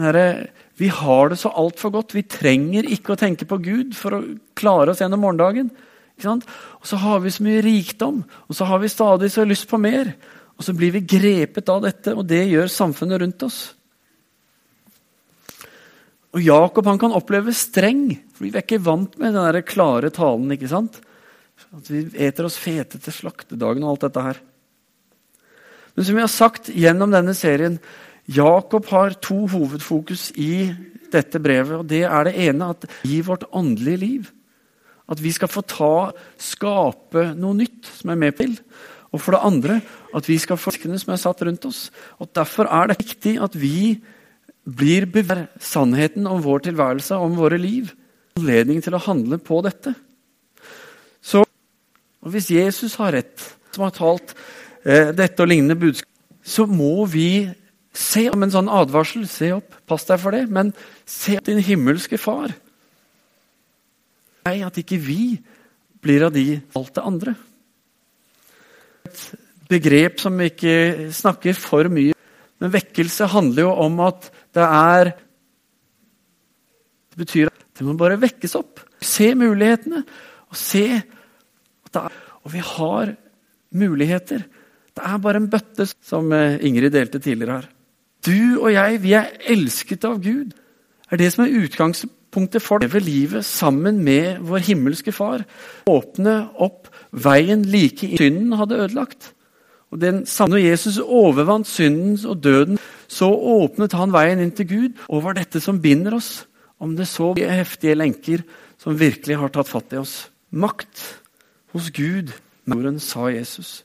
Herre, 0.00 0.48
vi 0.76 0.88
har 0.90 1.30
det 1.30 1.38
så 1.38 1.52
altfor 1.54 1.92
godt. 1.94 2.16
Vi 2.16 2.24
trenger 2.26 2.86
ikke 2.90 3.14
å 3.14 3.18
tenke 3.18 3.46
på 3.46 3.60
Gud 3.62 3.94
for 3.94 4.16
å 4.16 4.24
klare 4.58 4.90
oss 4.90 5.02
gjennom 5.02 5.22
morgendagen. 5.22 5.70
Og 6.24 6.86
så 6.86 6.98
har 7.02 7.22
vi 7.22 7.32
så 7.34 7.44
mye 7.46 7.62
rikdom, 7.62 8.22
og 8.22 8.56
så 8.56 8.66
har 8.70 8.82
vi 8.82 8.90
stadig 8.90 9.30
så 9.34 9.46
lyst 9.46 9.68
på 9.70 9.78
mer. 9.82 10.12
Og 10.54 10.66
så 10.66 10.74
blir 10.76 10.94
vi 10.94 11.06
grepet 11.06 11.70
av 11.70 11.82
dette, 11.82 12.14
og 12.14 12.26
det 12.30 12.44
gjør 12.46 12.70
samfunnet 12.70 13.22
rundt 13.22 13.46
oss. 13.46 13.58
Og 16.34 16.42
Jakob 16.42 16.86
han 16.90 16.98
kan 16.98 17.14
oppleve 17.14 17.54
streng, 17.54 18.08
for 18.34 18.46
vi 18.46 18.52
er 18.54 18.64
ikke 18.64 18.82
vant 18.82 19.14
med 19.20 19.34
den 19.34 19.46
der 19.46 19.66
klare 19.66 20.10
talen. 20.14 20.50
ikke 20.54 20.70
sant? 20.70 20.98
At 21.74 21.90
vi 21.90 22.06
eter 22.26 22.46
oss 22.46 22.58
fete 22.58 22.98
til 22.98 23.14
slaktedagen 23.14 23.86
og 23.86 23.94
alt 23.94 24.08
dette 24.08 24.24
her. 24.26 24.40
Men 25.94 26.06
som 26.06 26.16
vi 26.18 26.24
har 26.24 26.32
sagt 26.32 26.72
gjennom 26.74 27.12
denne 27.14 27.36
serien, 27.38 27.78
Jakob 28.30 28.86
har 28.88 29.18
to 29.20 29.44
hovedfokus 29.52 30.30
i 30.40 30.72
dette 31.12 31.40
brevet. 31.42 31.78
og 31.78 31.86
Det 31.86 32.04
er 32.08 32.24
det 32.24 32.34
ene 32.48 32.70
at 32.72 32.86
i 33.04 33.20
vårt 33.20 33.44
åndelige 33.52 34.00
liv. 34.00 34.30
At 35.08 35.20
vi 35.20 35.32
skal 35.36 35.50
få 35.52 35.60
ta, 35.68 36.12
skape 36.40 37.34
noe 37.36 37.54
nytt 37.58 37.90
som 38.00 38.10
er 38.10 38.20
med 38.20 38.36
til. 38.38 38.56
Og 39.12 39.20
for 39.20 39.36
det 39.36 39.44
andre 39.46 39.80
at 40.16 40.28
vi 40.28 40.38
skal 40.40 40.58
få 40.58 40.72
menneskene 40.72 40.98
som 40.98 41.12
er 41.14 41.20
satt 41.20 41.42
rundt 41.44 41.66
oss. 41.68 41.90
Og 42.18 42.32
Derfor 42.34 42.66
er 42.66 42.88
det 42.90 43.02
viktig 43.04 43.36
at 43.42 43.54
vi 43.54 44.00
blir 44.64 45.04
bevisst 45.04 45.60
sannheten 45.60 46.26
om 46.26 46.40
vår 46.42 46.64
tilværelse, 46.70 47.20
om 47.20 47.36
våre 47.36 47.58
liv. 47.60 47.92
Anledning 48.40 48.80
til 48.82 48.96
å 48.96 49.04
handle 49.04 49.38
på 49.38 49.60
dette. 49.62 49.94
Så 51.20 51.44
Hvis 52.24 52.48
Jesus 52.48 52.94
har 52.96 53.12
rett, 53.12 53.36
som 53.70 53.84
har 53.84 53.92
talt 53.92 54.32
eh, 54.86 55.12
dette 55.12 55.42
og 55.44 55.50
lignende 55.50 55.76
budskap, 55.76 56.08
så 56.40 56.64
må 56.64 57.04
vi 57.04 57.52
Se 57.94 58.26
om 58.32 58.42
en 58.42 58.50
sånn 58.50 58.70
advarsel. 58.70 59.26
Se 59.30 59.52
opp, 59.54 59.76
pass 59.86 60.06
deg 60.08 60.20
for 60.22 60.34
det. 60.34 60.44
Men 60.50 60.72
se 61.06 61.38
din 61.46 61.62
himmelske 61.62 62.18
far. 62.18 62.54
Nei, 64.44 64.58
at 64.66 64.76
ikke 64.80 64.98
vi 65.00 65.36
blir 66.04 66.26
av 66.26 66.34
de 66.34 66.58
alt 66.76 66.92
det 66.96 67.04
andre. 67.06 67.34
Et 69.08 69.20
begrep 69.70 70.18
som 70.20 70.40
ikke 70.42 71.10
snakker 71.14 71.56
for 71.56 71.88
mye 71.92 72.12
Men 72.60 72.72
vekkelse 72.72 73.26
handler 73.32 73.66
jo 73.66 73.72
om 73.84 73.98
at 74.04 74.28
det 74.56 74.64
er 74.64 75.10
Det 77.12 77.20
betyr 77.20 77.50
at 77.50 77.64
det 77.78 77.86
må 77.86 77.94
bare 77.98 78.20
vekkes 78.20 78.54
opp. 78.58 78.82
Se 79.02 79.32
mulighetene. 79.38 80.02
Og 80.50 80.58
se 80.58 80.84
at 80.98 81.92
det 81.94 82.04
er 82.08 82.20
Og 82.44 82.52
vi 82.52 82.60
har 82.60 83.14
muligheter. 83.74 84.44
Det 84.94 85.02
er 85.02 85.18
bare 85.18 85.40
en 85.40 85.48
bøtte, 85.50 85.86
som 86.04 86.28
eh, 86.32 86.60
Ingrid 86.62 86.92
delte 86.94 87.18
tidligere 87.18 87.56
her. 87.56 87.70
Du 88.24 88.60
og 88.62 88.70
jeg, 88.72 89.00
vi 89.02 89.12
er 89.16 89.32
elsket 89.52 90.04
av 90.08 90.20
Gud. 90.24 90.54
Det 90.54 91.12
er 91.12 91.20
det 91.20 91.30
som 91.34 91.44
er 91.44 91.56
utgangspunktet 91.60 92.64
for 92.64 92.78
å 92.78 92.86
leve 92.86 93.02
livet 93.04 93.44
sammen 93.46 94.00
med 94.04 94.40
vår 94.48 94.64
himmelske 94.70 95.12
Far. 95.12 95.44
Åpne 95.90 96.38
opp 96.64 96.88
veien 97.12 97.66
like 97.68 98.08
inn 98.08 98.22
synden 98.22 98.56
hadde 98.58 98.80
ødelagt. 98.86 99.32
Og 99.92 100.00
den 100.00 100.24
samme 100.26 100.56
Når 100.56 100.64
Jesus 100.64 100.98
overvant 100.98 101.66
synden 101.66 102.18
og 102.26 102.42
døden, 102.42 102.78
så 103.06 103.28
åpnet 103.30 103.92
han 103.92 104.12
veien 104.12 104.40
inn 104.40 104.50
til 104.50 104.66
Gud. 104.66 104.92
Og 105.08 105.22
var 105.22 105.36
dette 105.38 105.60
som 105.60 105.80
binder 105.80 106.16
oss, 106.16 106.46
om 106.80 106.96
det 106.96 107.06
så 107.06 107.32
blir 107.34 107.52
heftige 107.52 107.94
lenker 107.94 108.42
som 108.78 108.98
virkelig 108.98 109.36
har 109.38 109.52
tatt 109.54 109.68
fatt 109.68 109.92
i 109.92 110.00
oss. 110.00 110.30
Makt 110.50 111.20
hos 111.72 111.92
Gud, 111.94 112.32
jorden, 112.66 112.98
sa 112.98 113.28
Jesus. 113.30 113.84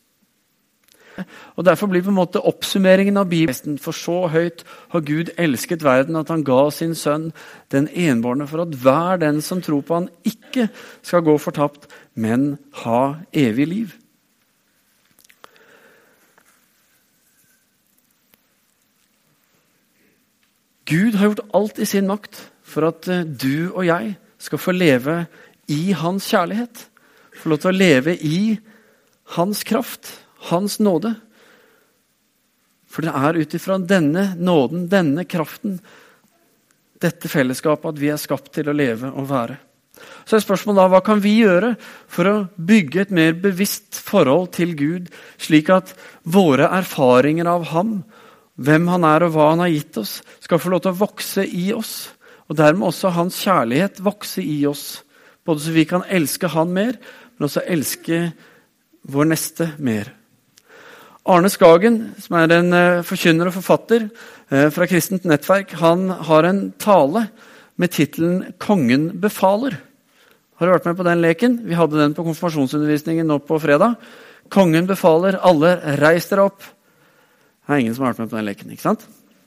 Og 1.58 1.66
Derfor 1.66 1.90
blir 1.92 2.04
på 2.06 2.12
en 2.14 2.20
måte 2.20 2.42
oppsummeringen 2.42 3.18
av 3.20 3.30
Bibelen 3.32 3.78
For 3.82 3.96
så 3.96 4.28
høyt 4.32 4.64
har 4.94 5.06
Gud 5.08 5.32
elsket 5.38 5.86
verden 5.86 6.20
at 6.20 6.32
han 6.34 6.46
ga 6.48 6.70
sin 6.74 6.96
sønn 6.96 7.32
den 7.74 7.88
enbårne, 7.94 8.48
for 8.50 8.64
at 8.64 8.76
hver 8.76 9.20
den 9.22 9.42
som 9.46 9.62
tror 9.62 9.82
på 9.86 10.00
han 10.02 10.10
ikke 10.28 10.70
skal 11.06 11.26
gå 11.26 11.38
fortapt, 11.38 11.88
men 12.16 12.58
ha 12.84 13.22
evig 13.34 13.68
liv. 13.70 13.98
Gud 20.90 21.20
har 21.20 21.30
gjort 21.30 21.46
alt 21.54 21.80
i 21.80 21.86
sin 21.86 22.08
makt 22.10 22.40
for 22.66 22.88
at 22.90 23.08
eh, 23.12 23.28
du 23.28 23.70
og 23.70 23.86
jeg 23.86 24.16
skal 24.42 24.62
få 24.62 24.74
leve 24.74 25.20
i 25.70 25.92
hans 25.94 26.26
kjærlighet. 26.32 26.88
Få 27.40 27.52
lov 27.52 27.62
til 27.62 27.72
å 27.72 27.78
leve 27.78 28.16
i 28.16 28.40
hans 29.36 29.62
kraft, 29.68 30.10
hans 30.50 30.80
nåde. 30.80 31.14
For 32.90 33.06
det 33.06 33.14
er 33.16 33.40
ut 33.40 33.56
ifra 33.56 33.78
denne 33.78 34.32
nåden, 34.40 34.88
denne 34.90 35.26
kraften, 35.30 35.78
dette 37.00 37.32
fellesskapet, 37.32 37.94
at 37.94 38.00
vi 38.02 38.12
er 38.12 38.20
skapt 38.20 38.52
til 38.56 38.72
å 38.72 38.76
leve 38.76 39.12
og 39.14 39.28
være. 39.30 39.60
Så 40.26 40.38
er 40.38 40.44
spørsmålet 40.44 40.80
da, 40.80 40.88
Hva 40.94 41.02
kan 41.04 41.22
vi 41.24 41.40
gjøre 41.42 41.74
for 42.12 42.30
å 42.30 42.36
bygge 42.56 43.04
et 43.04 43.14
mer 43.16 43.36
bevisst 43.40 44.00
forhold 44.00 44.52
til 44.56 44.76
Gud, 44.80 45.10
slik 45.42 45.72
at 45.74 45.94
våre 46.24 46.70
erfaringer 46.80 47.50
av 47.52 47.70
ham 47.74 48.00
hvem 48.60 48.90
han 48.92 49.06
er 49.08 49.26
og 49.26 49.36
hva 49.36 49.52
han 49.54 49.64
har 49.64 49.72
gitt 49.72 50.00
oss, 50.02 50.20
skal 50.44 50.60
få 50.60 50.74
lov 50.74 50.84
til 50.84 50.94
å 50.94 51.00
vokse 51.00 51.46
i 51.46 51.70
oss. 51.76 52.12
Og 52.52 52.58
dermed 52.60 52.90
også 52.90 53.14
hans 53.16 53.38
kjærlighet 53.44 54.02
vokse 54.04 54.44
i 54.44 54.64
oss. 54.68 55.02
Både 55.48 55.64
så 55.64 55.74
vi 55.76 55.86
kan 55.88 56.04
elske 56.10 56.50
han 56.52 56.74
mer, 56.76 56.98
men 57.38 57.48
også 57.48 57.64
elske 57.64 58.24
vår 59.10 59.30
neste 59.32 59.72
mer. 59.80 60.12
Arne 61.30 61.50
Skagen, 61.52 62.00
som 62.18 62.40
er 62.40 62.56
en 62.56 62.74
uh, 62.74 63.04
forkynner 63.06 63.50
og 63.50 63.56
forfatter 63.60 64.08
uh, 64.08 64.70
fra 64.74 64.88
Kristent 64.90 65.28
Nettverk, 65.30 65.76
han 65.78 66.08
har 66.30 66.48
en 66.48 66.64
tale 66.82 67.28
med 67.80 67.94
tittelen 67.94 68.56
'Kongen 68.58 69.12
befaler'. 69.22 69.78
Har 70.60 70.68
du 70.68 70.74
vært 70.74 70.90
med 70.90 70.98
på 70.98 71.06
den 71.08 71.22
leken? 71.22 71.60
Vi 71.64 71.78
hadde 71.78 72.02
den 72.02 72.16
på 72.18 72.26
konfirmasjonsundervisningen 72.26 73.30
nå 73.30 73.38
på 73.48 73.60
fredag. 73.64 73.96
Kongen 74.52 74.90
befaler, 74.90 75.38
alle 75.40 75.78
reis 76.02 76.28
dere 76.28 76.50
opp. 76.50 76.60
Det 76.60 77.72
er 77.72 77.80
ingen 77.80 77.96
som 77.96 78.04
har 78.04 78.12
vært 78.12 78.26
med 78.26 78.32
på 78.34 78.40
den 78.40 78.50
leken. 78.50 78.72
ikke 78.74 78.88
sant? 78.90 79.06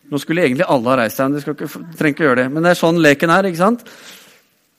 Nå 0.09 0.19
skulle 0.23 0.47
egentlig 0.47 0.65
alle 0.71 0.89
ha 0.89 0.97
reist 1.03 1.19
seg, 1.19 1.29
men 1.29 1.37
de 1.37 1.43
skal 1.43 1.57
ikke, 1.59 1.69
trenger 1.99 2.15
ikke 2.15 2.25
gjøre 2.25 2.41
det. 2.41 2.49
Men 2.53 2.65
det 2.65 2.71
er 2.71 2.81
sånn 2.81 3.03
leken 3.03 3.35
er. 3.35 3.49
ikke 3.51 3.61
sant? 3.61 3.85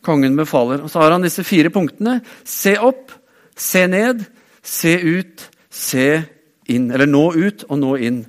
Kongen 0.01 0.39
befaler. 0.39 0.81
Og 0.81 0.89
så 0.89 1.03
har 1.03 1.13
han 1.13 1.27
disse 1.27 1.45
fire 1.45 1.69
punktene. 1.69 2.21
Se 2.47 2.77
opp, 2.79 3.11
se 3.53 3.85
ned, 3.91 4.23
se 4.63 4.95
ut, 5.03 5.45
se 5.69 6.07
inn. 6.71 6.91
Eller 6.91 7.09
nå 7.09 7.25
ut 7.33 7.65
og 7.69 7.81
nå 7.81 7.97
inn. 7.97 8.23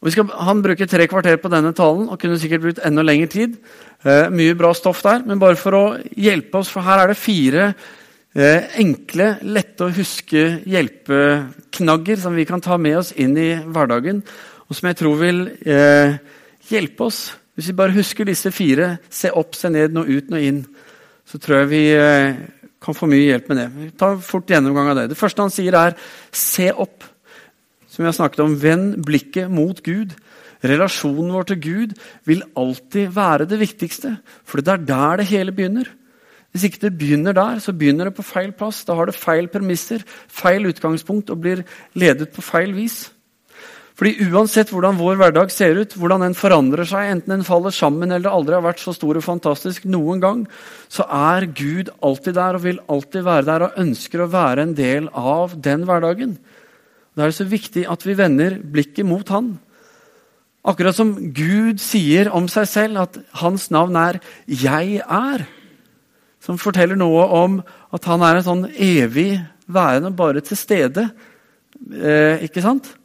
Og 0.00 0.12
skal, 0.14 0.30
han 0.32 0.62
bruker 0.64 0.88
tre 0.88 1.04
kvarter 1.10 1.36
på 1.42 1.50
denne 1.52 1.74
talen 1.76 2.08
og 2.08 2.18
kunne 2.20 2.38
sikkert 2.40 2.64
brukt 2.64 2.84
enda 2.86 3.04
lengre 3.04 3.28
tid. 3.30 3.56
Eh, 4.02 4.28
mye 4.32 4.56
bra 4.56 4.72
stoff 4.74 5.02
der, 5.04 5.26
men 5.28 5.42
bare 5.42 5.60
for 5.60 5.76
å 5.76 5.86
hjelpe 6.16 6.62
oss, 6.62 6.72
for 6.72 6.86
her 6.86 7.02
er 7.02 7.12
det 7.12 7.20
fire 7.20 7.72
Eh, 8.30 8.76
enkle, 8.78 9.40
lette 9.42 9.88
å 9.88 9.90
huske 9.90 10.60
hjelpeknagger 10.70 12.20
som 12.22 12.36
vi 12.38 12.44
kan 12.46 12.62
ta 12.62 12.76
med 12.78 13.00
oss 13.00 13.10
inn 13.18 13.34
i 13.34 13.56
hverdagen, 13.58 14.20
og 14.70 14.76
som 14.78 14.86
jeg 14.86 14.98
tror 15.00 15.16
vil 15.18 15.40
eh, 15.66 16.14
hjelpe 16.70 17.08
oss. 17.08 17.18
Hvis 17.58 17.72
vi 17.72 17.78
bare 17.80 17.96
husker 17.96 18.28
disse 18.28 18.52
fire, 18.54 19.00
se 19.10 19.32
opp, 19.34 19.58
se 19.58 19.72
ned, 19.74 19.90
nå 19.90 20.04
ut, 20.06 20.30
nå 20.30 20.38
inn, 20.46 20.62
så 21.26 21.42
tror 21.42 21.64
jeg 21.64 21.70
vi 21.72 21.82
eh, 21.96 22.38
kan 22.80 22.96
få 22.96 23.08
mye 23.10 23.28
hjelp 23.28 23.48
med 23.50 23.60
det. 23.60 23.68
Vi 23.76 23.90
tar 24.00 24.18
fort 24.24 24.48
gjennomgang 24.48 24.90
av 24.92 24.96
det. 24.96 25.08
Det 25.12 25.20
første 25.20 25.42
han 25.44 25.52
sier, 25.52 25.74
er 25.74 25.96
'se 26.32 26.72
opp'. 26.72 27.04
Som 27.88 28.04
vi 28.04 28.08
har 28.08 28.12
snakket 28.12 28.40
om, 28.40 28.62
Vend 28.62 29.04
blikket 29.04 29.50
mot 29.50 29.82
Gud. 29.82 30.14
Relasjonen 30.62 31.32
vår 31.32 31.42
til 31.42 31.60
Gud 31.60 31.94
vil 32.24 32.42
alltid 32.56 33.08
være 33.08 33.48
det 33.48 33.58
viktigste, 33.58 34.18
for 34.44 34.60
det 34.60 34.68
er 34.68 34.76
der 34.76 35.16
det 35.16 35.26
hele 35.26 35.52
begynner. 35.52 35.88
Hvis 36.52 36.64
ikke 36.64 36.80
det 36.82 36.98
begynner 36.98 37.32
der, 37.32 37.58
så 37.58 37.72
begynner 37.72 38.04
det 38.04 38.14
på 38.14 38.22
feil 38.26 38.52
plass. 38.52 38.84
Da 38.84 38.94
har 38.94 39.06
det 39.06 39.14
feil 39.14 39.48
premisser, 39.48 40.02
feil 40.28 40.66
utgangspunkt 40.66 41.30
og 41.30 41.40
blir 41.40 41.62
ledet 41.94 42.28
på 42.34 42.42
feil 42.42 42.74
vis. 42.74 43.12
Fordi 44.00 44.30
Uansett 44.30 44.70
hvordan 44.72 44.96
vår 44.96 45.18
hverdag 45.20 45.50
ser 45.52 45.76
ut, 45.76 45.92
hvordan 45.92 46.22
den 46.24 46.34
forandrer 46.38 46.88
seg, 46.88 47.10
enten 47.12 47.34
den 47.34 47.42
faller 47.44 47.74
sammen 47.76 48.14
eller 48.16 48.32
aldri 48.32 48.54
har 48.56 48.64
vært 48.64 48.80
så 48.80 48.94
stor 48.96 49.18
og 49.20 49.26
fantastisk 49.26 49.84
noen 49.84 50.22
gang, 50.22 50.38
så 50.88 51.04
er 51.04 51.44
Gud 51.52 51.90
alltid 52.00 52.38
der 52.38 52.56
og 52.56 52.62
vil 52.64 52.78
alltid 52.88 53.26
være 53.26 53.44
der 53.44 53.64
og 53.66 53.76
ønsker 53.82 54.22
å 54.24 54.30
være 54.32 54.64
en 54.64 54.72
del 54.78 55.10
av 55.12 55.52
den 55.60 55.84
hverdagen. 55.84 56.32
Da 57.12 57.26
er 57.26 57.34
det 57.34 57.36
så 57.42 57.44
viktig 57.50 57.82
at 57.92 58.06
vi 58.08 58.16
vender 58.16 58.56
blikket 58.72 59.04
mot 59.04 59.28
Han. 59.36 59.58
Akkurat 60.64 60.96
som 60.96 61.12
Gud 61.36 61.84
sier 61.84 62.30
om 62.32 62.48
seg 62.48 62.70
selv 62.72 63.02
at 63.04 63.18
hans 63.42 63.68
navn 63.68 64.00
er 64.00 64.20
'Jeg 64.48 65.02
er' 65.04 65.46
som 66.40 66.56
forteller 66.56 66.96
noe 66.96 67.28
om 67.28 67.62
at 67.92 68.04
han 68.04 68.22
er 68.22 68.36
en 68.36 68.48
sånn 68.48 68.64
evig 68.72 69.44
værende, 69.68 70.16
bare 70.16 70.40
til 70.40 70.56
stede. 70.56 71.10
Eh, 71.92 72.48
ikke 72.48 72.62
sant? 72.62 72.96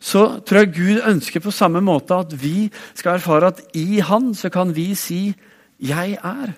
Så 0.00 0.40
tror 0.46 0.62
jeg 0.62 0.74
Gud 0.76 1.00
ønsker 1.10 1.42
på 1.42 1.54
samme 1.54 1.82
måte 1.82 2.14
at 2.14 2.34
vi 2.38 2.68
skal 2.94 3.18
erfare 3.18 3.50
at 3.52 3.62
i 3.74 4.00
Han 4.00 4.34
så 4.34 4.50
kan 4.50 4.74
vi 4.74 4.94
si 4.94 5.34
'Jeg 5.80 6.18
er'. 6.22 6.54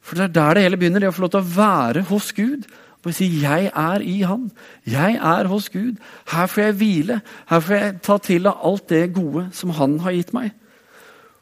For 0.00 0.14
det 0.14 0.24
er 0.24 0.32
der 0.32 0.54
det 0.54 0.62
hele 0.62 0.76
begynner. 0.76 1.00
Det 1.00 1.08
å 1.08 1.16
få 1.16 1.22
lov 1.22 1.30
til 1.30 1.40
å 1.40 1.56
være 1.56 2.02
hos 2.02 2.32
Gud. 2.32 2.66
Og 3.04 3.14
si 3.14 3.26
'Jeg 3.42 3.70
er 3.74 4.00
i 4.00 4.22
Han'. 4.22 4.50
Jeg 4.86 5.14
er 5.16 5.46
hos 5.46 5.68
Gud. 5.68 5.96
Her 6.26 6.46
får 6.46 6.62
jeg 6.62 6.74
hvile. 6.74 7.20
Her 7.46 7.60
får 7.60 7.74
jeg 7.74 8.02
ta 8.02 8.18
til 8.18 8.46
av 8.46 8.58
alt 8.64 8.88
det 8.88 9.14
gode 9.14 9.48
som 9.52 9.70
Han 9.70 9.98
har 10.00 10.12
gitt 10.12 10.34
meg. 10.34 10.52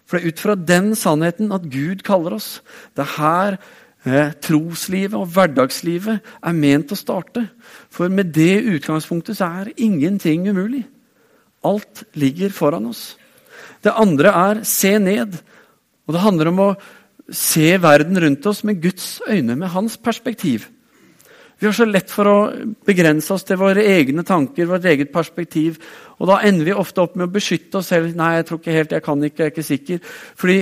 For 0.07 0.19
det 0.19 0.25
er 0.25 0.29
ut 0.29 0.41
fra 0.41 0.55
den 0.55 0.95
sannheten 0.95 1.53
at 1.53 1.71
Gud 1.71 2.03
kaller 2.03 2.35
oss. 2.35 2.61
Det 2.97 3.03
er 3.03 3.17
her 3.17 3.59
eh, 4.07 4.33
troslivet 4.43 5.17
og 5.19 5.31
hverdagslivet 5.35 6.35
er 6.43 6.59
ment 6.59 6.93
å 6.93 6.99
starte. 6.99 7.47
For 7.93 8.13
med 8.13 8.33
det 8.35 8.63
utgangspunktet 8.77 9.39
så 9.39 9.51
er 9.63 9.73
ingenting 9.77 10.49
umulig. 10.51 10.85
Alt 11.65 12.05
ligger 12.19 12.55
foran 12.55 12.91
oss. 12.91 13.13
Det 13.83 13.95
andre 13.95 14.35
er 14.35 14.63
se 14.69 14.97
ned. 14.99 15.39
Og 16.07 16.15
det 16.15 16.25
handler 16.25 16.51
om 16.51 16.63
å 16.67 16.71
se 17.33 17.77
verden 17.81 18.19
rundt 18.21 18.47
oss 18.51 18.63
med 18.67 18.83
Guds 18.83 19.21
øyne, 19.29 19.57
med 19.57 19.71
hans 19.73 19.97
perspektiv. 19.97 20.69
Vi 21.63 21.69
har 21.69 21.75
så 21.77 21.87
lett 21.87 22.11
for 22.11 22.27
å 22.27 22.39
begrense 22.83 23.31
oss 23.31 23.45
til 23.47 23.61
våre 23.61 23.85
egne 23.87 24.25
tanker, 24.27 24.67
vårt 24.67 24.87
eget 24.91 25.13
perspektiv. 25.15 25.77
Og 26.19 26.27
da 26.27 26.41
ender 26.43 26.67
vi 26.67 26.75
ofte 26.75 27.05
opp 27.05 27.15
med 27.15 27.29
å 27.29 27.35
beskytte 27.37 27.79
oss 27.79 27.93
selv. 27.93 28.17
'Nei, 28.17 28.33
jeg 28.41 28.47
tror 28.49 28.59
ikke 28.59 28.75
helt, 28.75 28.91
jeg 28.93 29.03
kan 29.07 29.23
ikke, 29.23 29.39
jeg 29.39 29.47
er 29.47 29.53
ikke 29.55 29.69
sikker.' 29.69 30.01
Fordi 30.35 30.59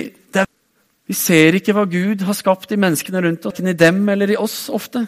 vi 1.10 1.16
ser 1.18 1.56
ikke 1.58 1.74
hva 1.74 1.88
Gud 1.90 2.22
har 2.22 2.36
skapt 2.38 2.70
i 2.70 2.78
menneskene 2.78 3.24
rundt 3.24 3.46
oss, 3.48 3.58
i 3.58 3.74
dem 3.74 4.04
eller 4.12 4.30
i 4.30 4.38
oss 4.38 4.68
ofte. 4.70 5.02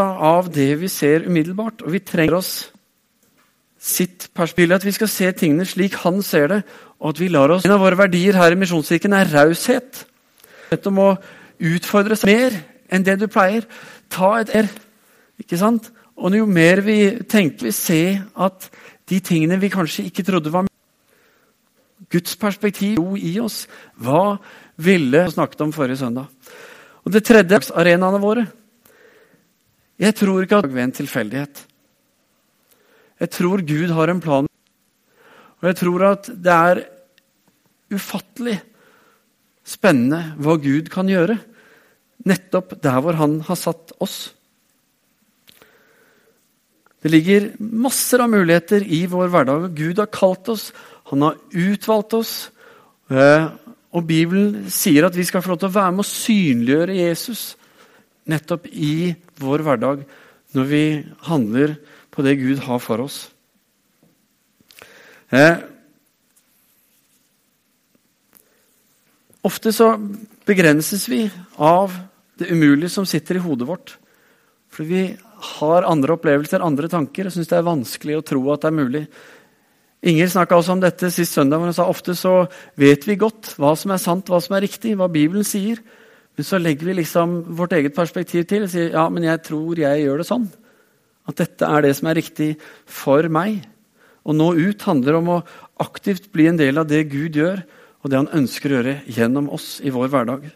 Av 0.00 0.46
det 0.48 0.70
vi 0.80 0.88
ser 0.88 1.26
umiddelbart. 1.26 1.82
Og 1.84 1.92
vi 1.92 2.00
trenger 2.00 2.38
oss 2.38 2.52
sitt 3.76 4.30
perspektiv. 4.32 4.72
At 4.78 4.86
vi 4.86 4.94
skal 4.96 5.10
se 5.12 5.28
tingene 5.36 5.66
slik 5.68 5.98
han 6.04 6.22
ser 6.24 6.48
det, 6.48 6.62
og 6.98 7.12
at 7.12 7.20
vi 7.20 7.28
lar 7.28 7.52
oss 7.52 7.66
En 7.66 7.74
av 7.76 7.82
våre 7.82 7.98
verdier 7.98 8.38
her 8.38 8.54
i 8.54 8.58
Misjonskirken 8.58 9.12
er 9.12 9.28
raushet. 9.34 10.06
Dette 10.70 10.88
om 10.88 11.02
å 11.02 11.10
utfordre 11.58 12.16
seg 12.16 12.32
mer 12.32 12.56
enn 12.88 13.04
det 13.04 13.18
du 13.20 13.26
pleier. 13.28 13.66
Ta 14.08 14.38
et 14.38 14.54
er 14.54 14.70
ikke 15.42 15.58
sant? 15.60 15.90
Og 16.16 16.38
jo 16.38 16.46
mer 16.48 16.80
vi 16.86 17.18
tenker 17.28 17.68
vi 17.68 17.74
ser 17.74 18.24
at 18.34 18.70
de 19.08 19.20
tingene 19.20 19.60
vi 19.60 19.68
kanskje 19.68 20.06
ikke 20.08 20.24
trodde 20.24 20.54
var 20.54 20.70
Guds 22.08 22.38
perspektiv 22.40 22.96
i 23.20 23.34
oss. 23.42 23.66
Hva 24.00 24.38
ville 24.78 25.24
snakket 25.30 25.64
om 25.66 25.74
forrige 25.74 26.00
søndag? 26.00 26.28
Og 27.04 27.12
Det 27.12 27.24
tredje 27.24 27.56
er 27.56 27.72
arenaene 27.80 28.20
våre. 28.20 28.46
Jeg 29.98 30.14
tror 30.14 30.44
ikke 30.44 30.60
at 30.60 30.68
det 30.68 30.78
er 30.78 30.84
en 30.84 30.94
tilfeldighet. 30.94 31.64
Jeg 33.18 33.30
tror 33.34 33.64
Gud 33.66 33.90
har 33.90 34.08
en 34.12 34.20
plan. 34.22 34.48
Og 35.58 35.64
jeg 35.66 35.76
tror 35.80 36.04
at 36.12 36.28
det 36.30 36.54
er 36.54 36.84
ufattelig 37.90 38.58
spennende 39.66 40.34
hva 40.38 40.54
Gud 40.60 40.90
kan 40.92 41.10
gjøre. 41.10 41.38
Nettopp 42.28 42.76
der 42.82 43.00
hvor 43.02 43.18
han 43.18 43.40
har 43.46 43.58
satt 43.58 43.94
oss. 43.98 44.34
Det 46.98 47.10
ligger 47.10 47.52
masser 47.58 48.22
av 48.22 48.30
muligheter 48.30 48.82
i 48.82 49.04
vår 49.10 49.30
hverdag. 49.32 49.68
Gud 49.74 50.00
har 50.02 50.10
kalt 50.10 50.50
oss, 50.50 50.70
han 51.10 51.22
har 51.22 51.38
utvalgt 51.54 52.14
oss. 52.18 52.32
Og 53.96 54.04
Bibelen 54.04 54.66
sier 54.72 55.06
at 55.06 55.16
vi 55.16 55.24
skal 55.24 55.42
få 55.44 55.54
lov 55.54 55.62
til 55.62 55.70
å 55.70 55.76
være 55.78 55.94
med 55.96 56.04
å 56.04 56.10
synliggjøre 56.10 56.98
Jesus 56.98 57.42
nettopp 58.28 58.66
i 58.68 59.14
vår 59.40 59.64
hverdag 59.64 60.04
når 60.56 60.68
vi 60.68 60.84
handler 61.28 61.78
på 62.12 62.24
det 62.24 62.36
Gud 62.40 62.60
har 62.66 62.80
for 62.82 63.04
oss. 63.04 63.18
Eh, 65.32 65.56
ofte 69.44 69.72
så 69.76 69.92
begrenses 70.48 71.08
vi 71.08 71.26
av 71.56 71.96
det 72.40 72.50
umulige 72.52 72.92
som 72.92 73.08
sitter 73.08 73.38
i 73.38 73.44
hodet 73.44 73.68
vårt. 73.68 73.96
Fordi 74.72 74.88
vi 74.88 75.04
har 75.58 75.88
andre 75.88 76.16
opplevelser, 76.16 76.64
andre 76.64 76.90
tanker, 76.90 77.28
og 77.28 77.34
syns 77.34 77.50
det 77.50 77.58
er 77.58 77.66
vanskelig 77.66 78.18
å 78.18 78.24
tro 78.26 78.42
at 78.52 78.64
det 78.64 78.70
er 78.70 78.78
mulig. 78.78 79.04
Inger 80.06 80.28
snakka 80.30 80.54
også 80.54 80.76
om 80.76 80.82
dette 80.82 81.10
sist 81.10 81.34
søndag. 81.34 81.58
hvor 81.58 81.66
Hun 81.66 81.74
sa 81.74 81.88
ofte 81.90 82.14
så 82.14 82.46
vet 82.78 83.06
vi 83.06 83.16
godt 83.18 83.54
hva 83.58 83.74
som 83.76 83.90
er 83.90 83.98
sant, 83.98 84.28
hva 84.28 84.38
som 84.40 84.54
er 84.54 84.62
riktig, 84.62 84.94
hva 84.96 85.08
Bibelen 85.10 85.44
sier. 85.44 85.80
Men 86.36 86.46
så 86.46 86.60
legger 86.62 86.86
vi 86.86 87.00
liksom 87.00 87.56
vårt 87.58 87.74
eget 87.74 87.96
perspektiv 87.96 88.44
til 88.46 88.62
og 88.62 88.70
sier 88.70 88.94
ja, 88.94 89.08
men 89.10 89.26
jeg 89.26 89.42
tror 89.42 89.78
jeg 89.78 90.04
gjør 90.04 90.22
det 90.22 90.28
sånn. 90.28 90.46
At 91.26 91.40
dette 91.40 91.66
er 91.66 91.82
det 91.82 91.96
som 91.98 92.06
er 92.08 92.20
riktig 92.20 92.52
for 92.86 93.26
meg. 93.26 93.64
Å 94.22 94.36
nå 94.36 94.52
ut 94.54 94.86
handler 94.86 95.18
om 95.18 95.32
å 95.34 95.42
aktivt 95.82 96.30
bli 96.30 96.46
en 96.46 96.60
del 96.60 96.78
av 96.78 96.86
det 96.86 97.08
Gud 97.10 97.34
gjør, 97.36 97.64
og 98.04 98.10
det 98.10 98.20
han 98.20 98.30
ønsker 98.38 98.70
å 98.70 98.78
gjøre 98.78 98.94
gjennom 99.10 99.50
oss 99.50 99.80
i 99.82 99.90
vår 99.90 100.12
hverdag. 100.12 100.46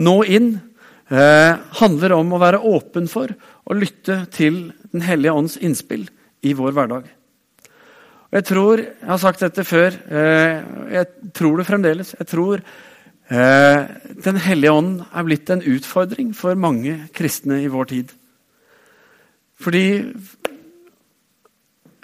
Nå 0.00 0.16
inn 0.24 0.54
eh, 1.12 1.52
handler 1.80 2.16
om 2.16 2.32
å 2.32 2.40
være 2.40 2.62
åpen 2.64 3.10
for 3.12 3.32
å 3.64 3.76
lytte 3.76 4.22
til 4.32 4.70
Den 4.92 5.04
hellige 5.04 5.36
ånds 5.36 5.58
innspill 5.60 6.06
i 6.46 6.54
vår 6.56 6.72
hverdag. 6.72 7.08
Og 8.26 8.38
Jeg 8.40 8.46
tror, 8.48 8.82
jeg 8.82 9.08
har 9.08 9.22
sagt 9.22 9.44
dette 9.44 9.64
før, 9.64 9.94
eh, 10.10 10.62
jeg 10.96 11.32
tror 11.32 11.60
det 11.60 11.66
fremdeles. 11.68 12.14
Jeg 12.18 12.26
tror 12.26 12.62
eh, 13.30 13.80
Den 14.24 14.36
hellige 14.42 14.72
ånd 14.72 15.04
er 15.06 15.26
blitt 15.26 15.50
en 15.50 15.62
utfordring 15.62 16.34
for 16.34 16.58
mange 16.58 17.08
kristne 17.14 17.62
i 17.62 17.70
vår 17.70 17.92
tid. 17.92 18.10
Fordi 19.62 19.86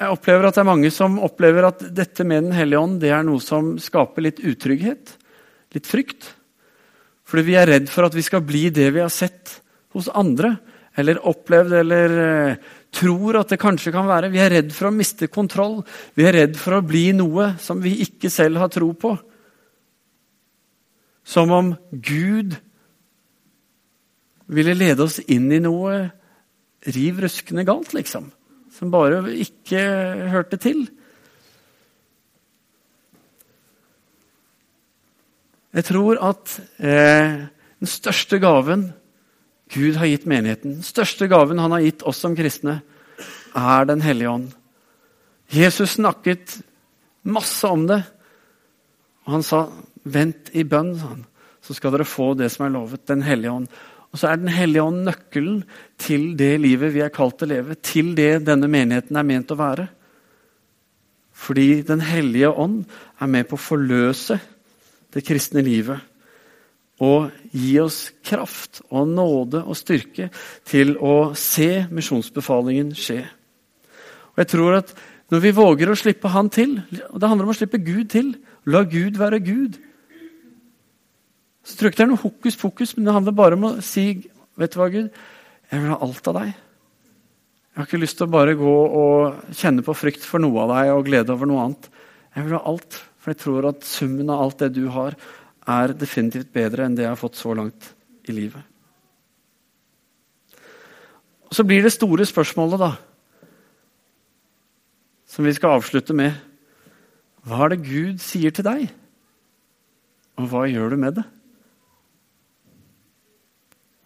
jeg 0.03 0.11
opplever 0.11 0.49
at 0.49 0.57
det 0.57 0.63
er 0.63 0.71
mange 0.71 0.91
som 0.95 1.19
opplever 1.23 1.67
at 1.69 1.83
dette 1.95 2.25
med 2.25 2.49
Den 2.49 2.57
hellige 2.57 2.81
ånd 2.81 3.01
det 3.03 3.11
er 3.15 3.27
noe 3.27 3.43
som 3.43 3.75
skaper 3.79 4.25
litt 4.25 4.41
utrygghet, 4.41 5.17
litt 5.75 5.91
frykt. 5.91 6.31
Fordi 7.27 7.45
vi 7.47 7.59
er 7.59 7.71
redd 7.71 7.91
for 7.91 8.07
at 8.07 8.15
vi 8.15 8.25
skal 8.25 8.43
bli 8.47 8.69
det 8.75 8.91
vi 8.95 9.03
har 9.03 9.13
sett 9.13 9.59
hos 9.93 10.09
andre, 10.09 10.57
eller 10.97 11.23
opplevd 11.29 11.75
eller 11.83 12.17
eh, 12.23 12.57
tror 12.93 13.41
at 13.41 13.53
det 13.53 13.61
kanskje 13.63 13.93
kan 13.95 14.09
være. 14.09 14.31
Vi 14.33 14.41
er 14.43 14.53
redd 14.59 14.73
for 14.77 14.91
å 14.91 14.95
miste 14.95 15.29
kontroll. 15.33 15.81
Vi 16.17 16.27
er 16.29 16.37
redd 16.37 16.59
for 16.61 16.77
å 16.77 16.85
bli 16.85 17.09
noe 17.17 17.55
som 17.63 17.81
vi 17.83 17.97
ikke 18.05 18.31
selv 18.33 18.61
har 18.63 18.73
tro 18.73 18.91
på. 18.93 19.15
Som 21.25 21.55
om 21.55 21.73
Gud 21.91 22.59
ville 24.53 24.77
lede 24.77 25.07
oss 25.07 25.21
inn 25.25 25.49
i 25.55 25.63
noe 25.63 26.11
riv 26.93 27.21
ruskende 27.23 27.65
galt, 27.65 27.93
liksom. 27.97 28.29
Som 28.75 28.91
bare 28.93 29.23
ikke 29.41 29.81
hørte 30.33 30.59
til. 30.61 30.85
Jeg 35.73 35.87
tror 35.89 36.19
at 36.21 36.59
eh, 36.85 37.47
den 37.81 37.89
største 37.89 38.37
gaven 38.43 38.91
Gud 39.73 39.97
har 39.97 40.11
gitt 40.11 40.27
menigheten, 40.29 40.77
den 40.77 40.87
største 40.87 41.29
gaven 41.31 41.61
han 41.63 41.73
har 41.73 41.85
gitt 41.85 42.03
oss 42.05 42.21
som 42.21 42.37
kristne, 42.37 42.83
er 43.53 43.85
Den 43.85 44.01
hellige 44.01 44.31
ånd. 44.31 44.53
Jesus 45.53 45.99
snakket 45.99 46.63
masse 47.23 47.69
om 47.69 47.87
det. 47.87 48.03
Og 49.27 49.33
han 49.33 49.43
sa, 49.43 49.69
'Vent 50.05 50.51
i 50.53 50.65
bønn', 50.65 51.25
så 51.63 51.75
skal 51.75 51.93
dere 51.93 52.05
få 52.05 52.35
det 52.35 52.51
som 52.51 52.67
er 52.67 52.71
lovet, 52.71 53.07
Den 53.07 53.23
hellige 53.23 53.51
ånd. 53.51 53.69
Og 54.13 54.19
så 54.19 54.29
er 54.29 54.37
Den 54.37 54.49
hellige 54.49 54.83
ånd 54.83 55.05
nøkkelen 55.05 55.65
til 55.99 56.37
det 56.37 56.61
livet 56.61 56.93
vi 56.93 57.01
er 57.01 57.09
kalt 57.09 57.39
til 57.39 57.49
å 57.49 57.55
leve, 57.55 57.75
til 57.75 58.15
det 58.15 58.45
denne 58.45 58.69
menigheten 58.69 59.17
er 59.17 59.23
ment 59.23 59.51
å 59.51 59.57
være. 59.57 59.89
Fordi 61.33 61.83
Den 61.83 62.01
hellige 62.01 62.51
ånd 62.51 62.85
er 63.21 63.27
med 63.27 63.49
på 63.49 63.57
å 63.57 63.67
forløse 63.69 64.41
det 65.15 65.25
kristne 65.25 65.63
livet. 65.63 66.01
Og 67.01 67.31
gi 67.51 67.79
oss 67.81 68.11
kraft 68.25 68.83
og 68.91 69.09
nåde 69.09 69.63
og 69.65 69.79
styrke 69.79 70.29
til 70.69 70.95
å 71.01 71.33
se 71.39 71.87
misjonsbefalingen 71.91 72.93
skje. 72.97 73.23
Og 74.35 74.45
jeg 74.45 74.53
tror 74.53 74.83
at 74.83 74.95
Når 75.33 75.41
vi 75.41 75.51
våger 75.57 75.89
å 75.89 75.97
slippe 75.97 76.29
Han 76.29 76.51
til 76.53 76.83
og 77.09 77.21
Det 77.21 77.29
handler 77.29 77.47
om 77.47 77.55
å 77.55 77.57
slippe 77.57 77.79
Gud 77.81 78.11
til. 78.13 78.35
La 78.67 78.83
Gud 78.85 79.17
være 79.17 79.41
Gud. 79.41 79.79
Så 81.65 81.77
tror 81.77 81.89
jeg 81.89 81.95
ikke 81.95 82.03
det 82.03 82.05
er 82.05 82.11
noe 82.13 82.21
hokus 82.21 82.57
pokus, 82.59 82.97
men 82.97 83.07
det 83.07 83.15
handler 83.15 83.33
bare 83.33 83.57
om 83.57 83.65
å 83.65 83.77
si 83.81 84.29
Vet 84.61 84.75
du 84.75 84.79
hva, 84.79 84.91
Gud? 84.93 85.09
Jeg 85.73 85.81
vil 85.81 85.89
ha 85.95 85.97
alt 86.05 86.27
av 86.29 86.35
deg. 86.37 86.51
Jeg 87.73 87.81
har 87.81 87.87
ikke 87.89 88.01
lyst 88.03 88.19
til 88.21 88.27
å 88.27 88.33
bare 88.35 88.57
gå 88.59 88.73
og 89.01 89.55
kjenne 89.57 89.81
på 89.87 89.95
frykt 89.97 90.27
for 90.29 90.43
noe 90.45 90.67
av 90.67 90.75
deg 90.75 90.91
og 90.93 91.07
glede 91.07 91.33
over 91.33 91.49
noe 91.49 91.63
annet. 91.65 91.87
Jeg 92.37 92.45
vil 92.45 92.57
ha 92.59 92.61
alt. 92.69 92.99
For 93.23 93.33
jeg 93.33 93.41
tror 93.41 93.69
at 93.71 93.87
summen 93.87 94.29
av 94.35 94.43
alt 94.43 94.61
det 94.61 94.73
du 94.77 94.83
har, 94.93 95.17
er 95.69 95.95
definitivt 95.95 96.53
bedre 96.55 96.87
enn 96.87 96.97
det 96.97 97.05
jeg 97.07 97.13
har 97.13 97.21
fått 97.21 97.39
så 97.39 97.55
langt 97.55 97.93
i 98.29 98.35
livet. 98.35 98.63
Og 101.51 101.57
Så 101.57 101.67
blir 101.69 101.83
det 101.85 101.93
store 101.93 102.25
spørsmålet, 102.27 102.81
da, 102.81 102.93
som 105.29 105.45
vi 105.45 105.53
skal 105.53 105.79
avslutte 105.79 106.17
med. 106.17 106.33
Hva 107.45 107.65
er 107.65 107.75
det 107.75 107.85
Gud 107.85 108.21
sier 108.25 108.55
til 108.55 108.65
deg? 108.65 108.89
Og 110.41 110.49
hva 110.49 110.65
gjør 110.69 110.95
du 110.95 111.01
med 111.01 111.19
det? 111.19 111.25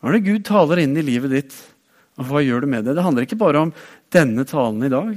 Hva 0.01 0.11
er 0.11 0.19
det 0.19 0.27
Gud 0.27 0.45
taler 0.47 0.83
inn 0.83 0.97
i 0.99 1.05
livet 1.07 1.33
ditt, 1.33 1.55
og 2.19 2.29
hva 2.29 2.43
gjør 2.43 2.63
du 2.65 2.71
med 2.71 2.87
det? 2.87 2.97
Det 2.97 3.05
handler 3.05 3.27
ikke 3.27 3.41
bare 3.41 3.63
om 3.67 3.73
denne 4.15 4.45
talen 4.49 4.85
i 4.87 4.93
dag, 4.93 5.15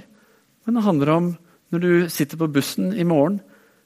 men 0.66 0.78
det 0.78 0.86
handler 0.86 1.14
om 1.16 1.28
når 1.70 1.84
du 1.84 1.92
sitter 2.10 2.40
på 2.40 2.50
bussen 2.50 2.94
i 2.94 3.06
morgen, 3.06 3.40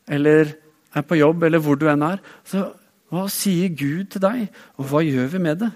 eller 0.08 0.54
er 0.96 1.06
på 1.08 1.20
jobb, 1.20 1.44
eller 1.48 1.62
hvor 1.64 1.80
du 1.80 1.88
enn 1.92 2.06
er. 2.06 2.22
Så 2.48 2.66
hva 3.14 3.28
sier 3.32 3.74
Gud 3.78 4.14
til 4.14 4.24
deg, 4.24 4.48
og 4.80 4.90
hva 4.90 5.04
gjør 5.06 5.30
vi 5.34 5.42
med 5.44 5.64
det? 5.66 5.72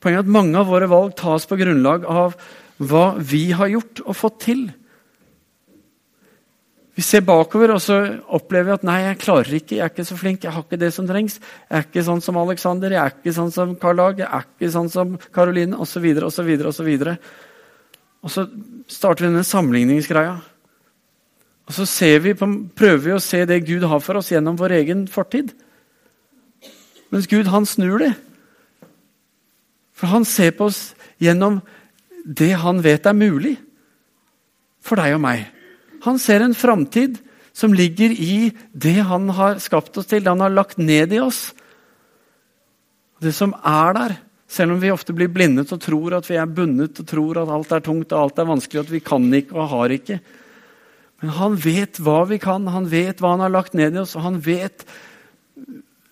Poenget 0.00 0.22
er 0.22 0.26
at 0.26 0.36
Mange 0.36 0.60
av 0.60 0.68
våre 0.68 0.88
valg 0.90 1.16
tas 1.16 1.46
på 1.48 1.58
grunnlag 1.60 2.06
av 2.08 2.36
hva 2.82 3.04
vi 3.16 3.46
har 3.56 3.70
gjort 3.72 4.02
og 4.04 4.16
fått 4.18 4.40
til. 4.48 4.64
Vi 6.94 7.02
ser 7.02 7.24
bakover 7.26 7.72
og 7.74 7.80
så 7.82 7.96
opplever 8.36 8.68
vi 8.68 8.74
at 8.76 8.84
nei, 8.86 8.98
jeg 9.08 9.20
klarer 9.24 9.56
ikke, 9.58 9.78
jeg 9.78 9.82
er 9.82 9.90
ikke 9.90 10.06
så 10.06 10.18
flink, 10.18 10.44
jeg 10.46 10.54
har 10.54 10.62
ikke 10.62 10.78
det 10.78 10.92
som 10.94 11.08
trengs. 11.08 11.40
Jeg 11.66 11.78
er 11.80 11.86
ikke 11.88 12.04
sånn 12.06 12.22
som 12.22 12.38
Alexander, 12.38 12.94
jeg 12.94 13.02
er 13.02 13.16
ikke 13.16 13.34
sånn 13.34 13.50
som 13.54 13.74
Karl 13.82 13.98
Lag, 13.98 14.22
jeg 14.22 14.28
er 14.28 14.46
ikke 14.46 14.70
sånn 14.76 14.90
som 14.92 15.16
Karoline 15.34 15.80
osv. 15.82 16.06
osv. 16.28 16.50
osv. 16.70 16.90
Og 18.24 18.32
så 18.32 18.46
starter 18.86 19.26
vi 19.26 19.30
denne 19.32 19.46
sammenligningsgreia. 19.48 20.36
Og 21.64 21.76
så 21.76 22.08
vi 22.20 22.34
prøver 22.36 23.02
vi 23.06 23.14
å 23.14 23.22
se 23.22 23.44
det 23.48 23.64
Gud 23.64 23.86
har 23.88 24.02
for 24.04 24.20
oss 24.20 24.30
gjennom 24.32 24.58
vår 24.60 24.76
egen 24.82 25.06
fortid. 25.08 25.54
Mens 27.12 27.28
Gud, 27.30 27.48
han 27.48 27.64
snur 27.64 28.02
det. 28.02 28.12
For 29.94 30.10
han 30.10 30.26
ser 30.28 30.52
på 30.58 30.68
oss 30.68 30.92
gjennom 31.22 31.62
det 32.24 32.52
han 32.60 32.82
vet 32.84 33.06
er 33.06 33.16
mulig 33.16 33.54
for 34.84 35.00
deg 35.00 35.16
og 35.16 35.22
meg. 35.24 35.46
Han 36.04 36.18
ser 36.20 36.44
en 36.44 36.56
framtid 36.56 37.16
som 37.56 37.72
ligger 37.72 38.12
i 38.12 38.50
det 38.72 38.98
han 39.08 39.30
har 39.32 39.60
skapt 39.62 39.96
oss 39.96 40.10
til, 40.10 40.24
det 40.24 40.32
han 40.32 40.42
har 40.42 40.52
lagt 40.52 40.76
ned 40.76 41.14
i 41.14 41.22
oss. 41.22 41.52
Det 43.22 43.32
som 43.32 43.54
er 43.64 43.94
der, 43.96 44.16
selv 44.50 44.74
om 44.74 44.82
vi 44.82 44.92
ofte 44.92 45.14
blir 45.16 45.30
blindet 45.32 45.72
og 45.72 45.80
tror 45.80 46.18
at 46.18 46.28
vi 46.28 46.36
er 46.36 46.50
bundet 46.50 46.98
og 47.00 47.08
tror 47.08 47.40
at 47.40 47.52
alt 47.54 47.72
er 47.72 47.84
tungt 47.86 48.12
og 48.12 48.20
alt 48.20 48.42
er 48.42 48.50
vanskelig, 48.50 48.82
og 48.82 48.88
at 48.88 48.92
vi 48.92 49.04
kan 49.06 49.30
ikke 49.38 49.56
og 49.56 49.70
har 49.70 49.94
ikke. 49.96 50.18
Men 51.24 51.32
han 51.38 51.54
vet 51.56 51.96
hva 52.04 52.18
vi 52.28 52.36
kan, 52.36 52.66
han 52.68 52.84
vet 52.92 53.22
hva 53.22 53.30
han 53.32 53.40
har 53.40 53.52
lagt 53.54 53.72
ned 53.72 53.94
i 53.96 54.02
oss, 54.02 54.12
og 54.12 54.26
han 54.26 54.34
vet 54.44 54.82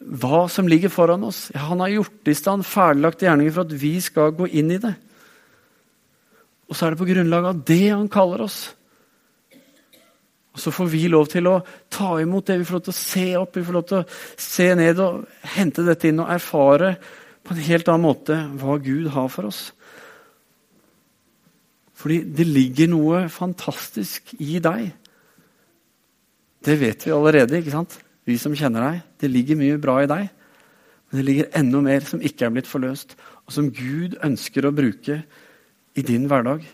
hva 0.01 0.47
som 0.49 0.65
ligger 0.65 0.89
foran 0.89 1.27
oss. 1.29 1.51
Ja, 1.53 1.67
han 1.69 1.83
har 1.85 1.93
gjort 1.93 2.31
i 2.33 2.35
stand 2.37 2.65
ferdiglagte 2.65 3.27
gjerninger 3.27 3.53
for 3.53 3.69
at 3.69 3.75
vi 3.77 3.91
skal 4.01 4.33
gå 4.39 4.49
inn 4.49 4.71
i 4.73 4.79
det. 4.81 4.95
Og 6.65 6.79
så 6.79 6.87
er 6.87 6.95
det 6.95 7.01
på 7.03 7.09
grunnlag 7.11 7.49
av 7.51 7.61
det 7.69 7.85
han 7.91 8.09
kaller 8.09 8.47
oss. 8.47 8.57
Og 10.57 10.65
Så 10.65 10.73
får 10.73 10.89
vi 10.95 11.03
lov 11.13 11.29
til 11.29 11.51
å 11.51 11.59
ta 11.93 12.15
imot 12.23 12.49
det, 12.49 12.59
vi 12.63 12.71
får 12.71 12.79
lov 12.79 12.87
til 12.89 12.95
å 12.95 13.03
se 13.03 13.27
opp, 13.43 13.61
vi 13.61 13.67
får 13.69 13.77
lov 13.77 13.87
til 13.93 14.01
å 14.01 14.09
se 14.49 14.71
ned 14.81 15.05
og 15.05 15.29
hente 15.59 15.85
dette 15.85 16.09
inn 16.09 16.25
og 16.25 16.33
erfare 16.33 16.95
på 17.45 17.53
en 17.53 17.63
helt 17.69 17.93
annen 17.93 18.09
måte 18.09 18.41
hva 18.65 18.81
Gud 18.81 19.13
har 19.13 19.29
for 19.33 19.53
oss. 19.53 19.61
Fordi 22.01 22.23
det 22.33 22.49
ligger 22.49 22.93
noe 22.97 23.23
fantastisk 23.29 24.33
i 24.41 24.57
deg. 24.57 24.89
Det 26.63 26.79
vet 26.79 27.07
vi 27.07 27.15
allerede, 27.15 27.59
ikke 27.59 27.75
sant? 27.75 27.99
vi 28.29 28.39
som 28.39 28.55
kjenner 28.57 28.85
deg. 28.87 29.03
Det 29.19 29.31
ligger 29.31 29.59
mye 29.59 29.81
bra 29.83 29.97
i 30.03 30.11
deg, 30.11 30.29
men 31.11 31.19
det 31.19 31.27
ligger 31.27 31.51
enda 31.59 31.83
mer 31.85 32.07
som 32.07 32.23
ikke 32.25 32.47
er 32.47 32.55
blitt 32.55 32.71
forløst, 32.71 33.17
og 33.47 33.55
som 33.55 33.71
Gud 33.75 34.17
ønsker 34.23 34.67
å 34.67 34.75
bruke 34.75 35.23
i 35.99 36.07
din 36.07 36.29
hverdag, 36.31 36.65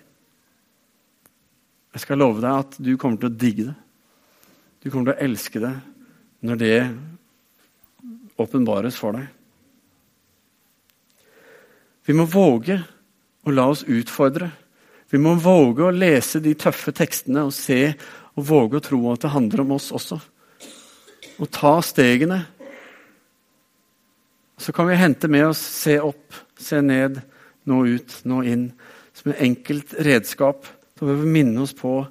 Jeg 1.88 2.02
skal 2.04 2.18
love 2.20 2.42
deg 2.44 2.52
at 2.52 2.76
du 2.84 2.92
kommer 3.00 3.16
til 3.18 3.30
å 3.30 3.34
digge 3.34 3.64
det. 3.64 3.74
Du 4.84 4.90
kommer 4.90 5.08
til 5.08 5.16
å 5.16 5.24
elske 5.24 5.58
det 5.58 5.72
når 6.46 6.58
det 6.60 6.76
åpenbares 8.38 8.94
for 9.00 9.16
deg. 9.16 9.24
Vi 12.06 12.14
må 12.14 12.28
våge 12.28 12.76
å 13.42 13.50
la 13.56 13.64
oss 13.72 13.82
utfordre. 13.88 14.52
Vi 15.08 15.20
må 15.20 15.34
våge 15.40 15.86
å 15.86 15.94
lese 15.94 16.40
de 16.44 16.52
tøffe 16.58 16.92
tekstene 16.96 17.46
og 17.48 17.54
se 17.56 17.80
og 18.36 18.44
våge 18.48 18.78
å 18.78 18.84
tro 18.84 19.00
at 19.12 19.24
det 19.24 19.32
handler 19.32 19.64
om 19.64 19.74
oss 19.78 19.88
også. 19.96 20.18
Og 21.38 21.50
ta 21.54 21.78
stegene. 21.84 22.42
Så 24.58 24.74
kan 24.74 24.88
vi 24.90 24.98
hente 24.98 25.30
med 25.30 25.46
oss 25.48 25.62
se 25.62 25.96
opp, 26.02 26.34
se 26.58 26.82
ned, 26.82 27.20
nå 27.70 27.80
ut, 27.86 28.18
nå 28.28 28.42
inn. 28.46 28.68
Som 29.16 29.32
et 29.32 29.42
enkelt 29.46 29.94
redskap 30.04 30.68
til 30.98 31.14
å 31.14 31.18
minne 31.24 31.64
oss 31.64 31.74
på 31.78 32.02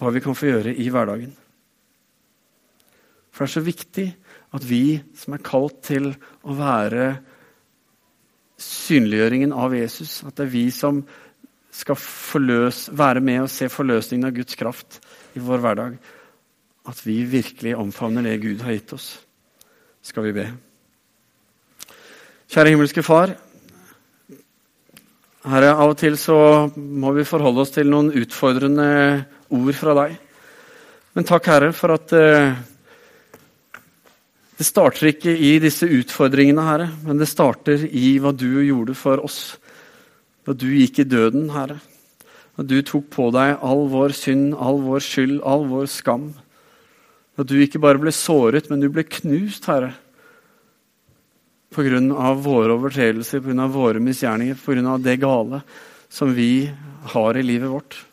hva 0.00 0.12
vi 0.14 0.22
kan 0.24 0.36
få 0.38 0.48
gjøre 0.48 0.74
i 0.80 0.88
hverdagen. 0.90 1.34
For 3.30 3.44
det 3.44 3.50
er 3.50 3.56
så 3.58 3.66
viktig 3.66 4.06
at 4.56 4.64
vi 4.66 4.84
som 5.16 5.36
er 5.36 5.44
kalt 5.44 5.82
til 5.86 6.10
å 6.42 6.56
være 6.56 7.10
synliggjøringen 8.60 9.52
av 9.56 9.74
Jesus, 9.76 10.20
at 10.26 10.36
det 10.36 10.48
er 10.48 10.52
vi 10.52 10.66
som 10.74 11.04
skal 11.70 11.98
forløs, 11.98 12.88
være 12.92 13.22
med 13.24 13.44
og 13.44 13.52
se 13.52 13.68
forløsningen 13.70 14.28
av 14.28 14.34
Guds 14.34 14.58
kraft 14.58 14.98
i 15.38 15.42
vår 15.42 15.62
hverdag, 15.62 15.98
at 16.90 17.04
vi 17.06 17.20
virkelig 17.28 17.76
omfavner 17.78 18.26
det 18.26 18.40
Gud 18.42 18.64
har 18.66 18.74
gitt 18.74 18.94
oss, 18.96 19.12
skal 20.02 20.26
vi 20.28 20.34
be. 20.40 20.48
Kjære 22.50 22.72
himmelske 22.74 23.04
Far. 23.06 23.36
Herre, 25.46 25.70
av 25.72 25.92
og 25.92 26.00
til 26.00 26.18
så 26.20 26.36
må 26.76 27.14
vi 27.16 27.24
forholde 27.24 27.62
oss 27.62 27.70
til 27.72 27.88
noen 27.88 28.10
utfordrende 28.18 28.88
ord 29.54 29.76
fra 29.78 29.94
deg. 30.02 30.18
Men 31.16 31.26
takk, 31.26 31.46
Herre, 31.48 31.70
for 31.74 31.94
at 31.94 32.12
uh, 32.12 32.58
det 34.58 34.66
starter 34.66 35.12
ikke 35.14 35.32
i 35.32 35.54
disse 35.62 35.88
utfordringene, 35.88 36.66
Herre, 36.66 36.90
men 37.06 37.22
det 37.22 37.30
starter 37.30 37.86
i 37.86 38.18
hva 38.20 38.34
du 38.36 38.60
gjorde 38.66 38.98
for 38.98 39.22
oss. 39.24 39.40
Da 40.46 40.56
du 40.56 40.68
gikk 40.72 41.02
i 41.02 41.08
døden, 41.08 41.50
Herre. 41.54 41.80
Da 42.56 42.66
du 42.66 42.78
tok 42.86 43.08
på 43.12 43.30
deg 43.34 43.58
all 43.64 43.86
vår 43.92 44.14
synd, 44.16 44.54
all 44.54 44.80
vår 44.84 45.02
skyld, 45.04 45.40
all 45.46 45.66
vår 45.70 45.88
skam. 45.92 46.30
Da 47.36 47.46
du 47.46 47.56
ikke 47.60 47.80
bare 47.82 48.00
ble 48.00 48.12
såret, 48.12 48.68
men 48.70 48.82
du 48.82 48.88
ble 48.92 49.06
knust, 49.08 49.68
Herre 49.70 49.94
pga. 51.70 52.34
våre 52.34 52.74
overtredelser, 52.74 53.40
pga. 53.40 53.66
våre 53.66 54.00
misgjerninger, 54.00 54.54
pga. 54.54 54.98
det 54.98 55.16
gale 55.16 55.62
som 56.08 56.34
vi 56.34 56.70
har 57.02 57.36
i 57.36 57.42
livet 57.42 57.70
vårt. 57.70 58.04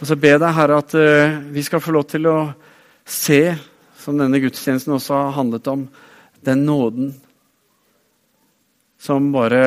Og 0.00 0.06
så 0.06 0.16
be 0.16 0.36
deg, 0.36 0.52
Herre, 0.52 0.78
at 0.78 0.94
uh, 0.94 1.38
vi 1.50 1.62
skal 1.62 1.80
få 1.80 1.94
lov 1.96 2.06
til 2.06 2.28
å 2.28 2.52
se, 3.04 3.56
som 3.98 4.18
denne 4.18 4.40
gudstjenesten 4.42 4.92
også 4.94 5.14
har 5.14 5.38
handlet 5.38 5.66
om, 5.72 5.86
den 6.44 6.66
nåden 6.66 7.14
som 9.06 9.30
bare 9.34 9.62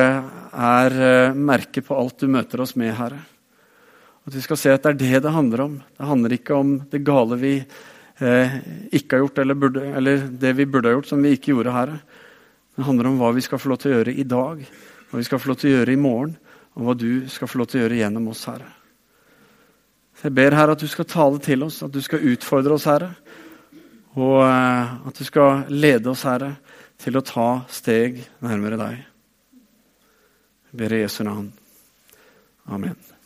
er 0.52 0.96
uh, 1.00 1.36
merket 1.36 1.86
på 1.86 1.96
alt 1.96 2.20
du 2.20 2.28
møter 2.30 2.60
oss 2.62 2.76
med, 2.78 2.92
Herre. 2.98 3.22
At 4.28 4.36
vi 4.36 4.42
skal 4.44 4.58
se 4.60 4.72
at 4.74 4.84
det 4.84 4.92
er 4.92 5.00
det 5.00 5.22
det 5.24 5.32
handler 5.32 5.64
om. 5.64 5.78
Det 5.96 6.06
handler 6.06 6.34
ikke 6.36 6.58
om 6.58 6.74
det 6.92 7.00
gale 7.06 7.38
vi 7.40 7.54
eh, 8.20 8.56
ikke 8.92 9.16
har 9.16 9.24
gjort, 9.24 9.38
eller, 9.42 9.58
burde, 9.58 9.84
eller, 9.96 10.26
det 10.28 10.52
vi 10.58 10.66
burde 10.68 10.90
ha 10.90 10.98
gjort, 10.98 11.08
som 11.08 11.22
vi 11.24 11.32
ikke 11.34 11.54
gjorde 11.54 11.74
Herre. 11.74 11.96
Det 12.76 12.84
handler 12.86 13.10
om 13.10 13.18
hva 13.20 13.32
vi 13.34 13.44
skal 13.44 13.60
få 13.60 13.72
lov 13.72 13.80
til 13.80 13.90
å 13.90 13.98
gjøre 13.98 14.14
i 14.14 14.26
dag, 14.28 14.62
hva 15.10 15.20
vi 15.20 15.26
skal 15.26 15.40
få 15.40 15.50
lov 15.50 15.60
til 15.60 15.70
å 15.70 15.74
gjøre 15.78 15.96
i 15.96 16.00
morgen, 16.00 16.36
og 16.76 16.86
hva 16.86 16.96
du 17.00 17.10
skal 17.32 17.50
få 17.50 17.60
lov 17.60 17.70
til 17.70 17.80
å 17.80 17.84
gjøre 17.84 18.00
gjennom 18.02 18.30
oss, 18.30 18.44
Herre. 18.50 18.70
Så 20.20 20.28
jeg 20.28 20.36
ber 20.36 20.58
Herre 20.60 20.76
at 20.76 20.84
du 20.84 20.88
skal 20.92 21.08
tale 21.08 21.40
til 21.42 21.64
oss, 21.66 21.82
at 21.82 21.94
du 21.94 22.00
skal 22.04 22.26
utfordre 22.34 22.76
oss, 22.76 22.88
Herre. 22.90 23.14
Og 24.20 24.40
eh, 24.44 24.96
at 25.10 25.16
du 25.16 25.26
skal 25.26 25.64
lede 25.72 26.12
oss, 26.12 26.26
Herre, 26.28 26.54
til 27.00 27.16
å 27.16 27.24
ta 27.24 27.52
steg 27.72 28.20
nærmere 28.44 28.78
deg. 28.80 29.09
Jeg 30.72 30.78
ber 30.78 30.92
i 30.96 31.00
Jesu 31.00 31.24
navn. 31.24 31.52
Amen. 32.66 33.09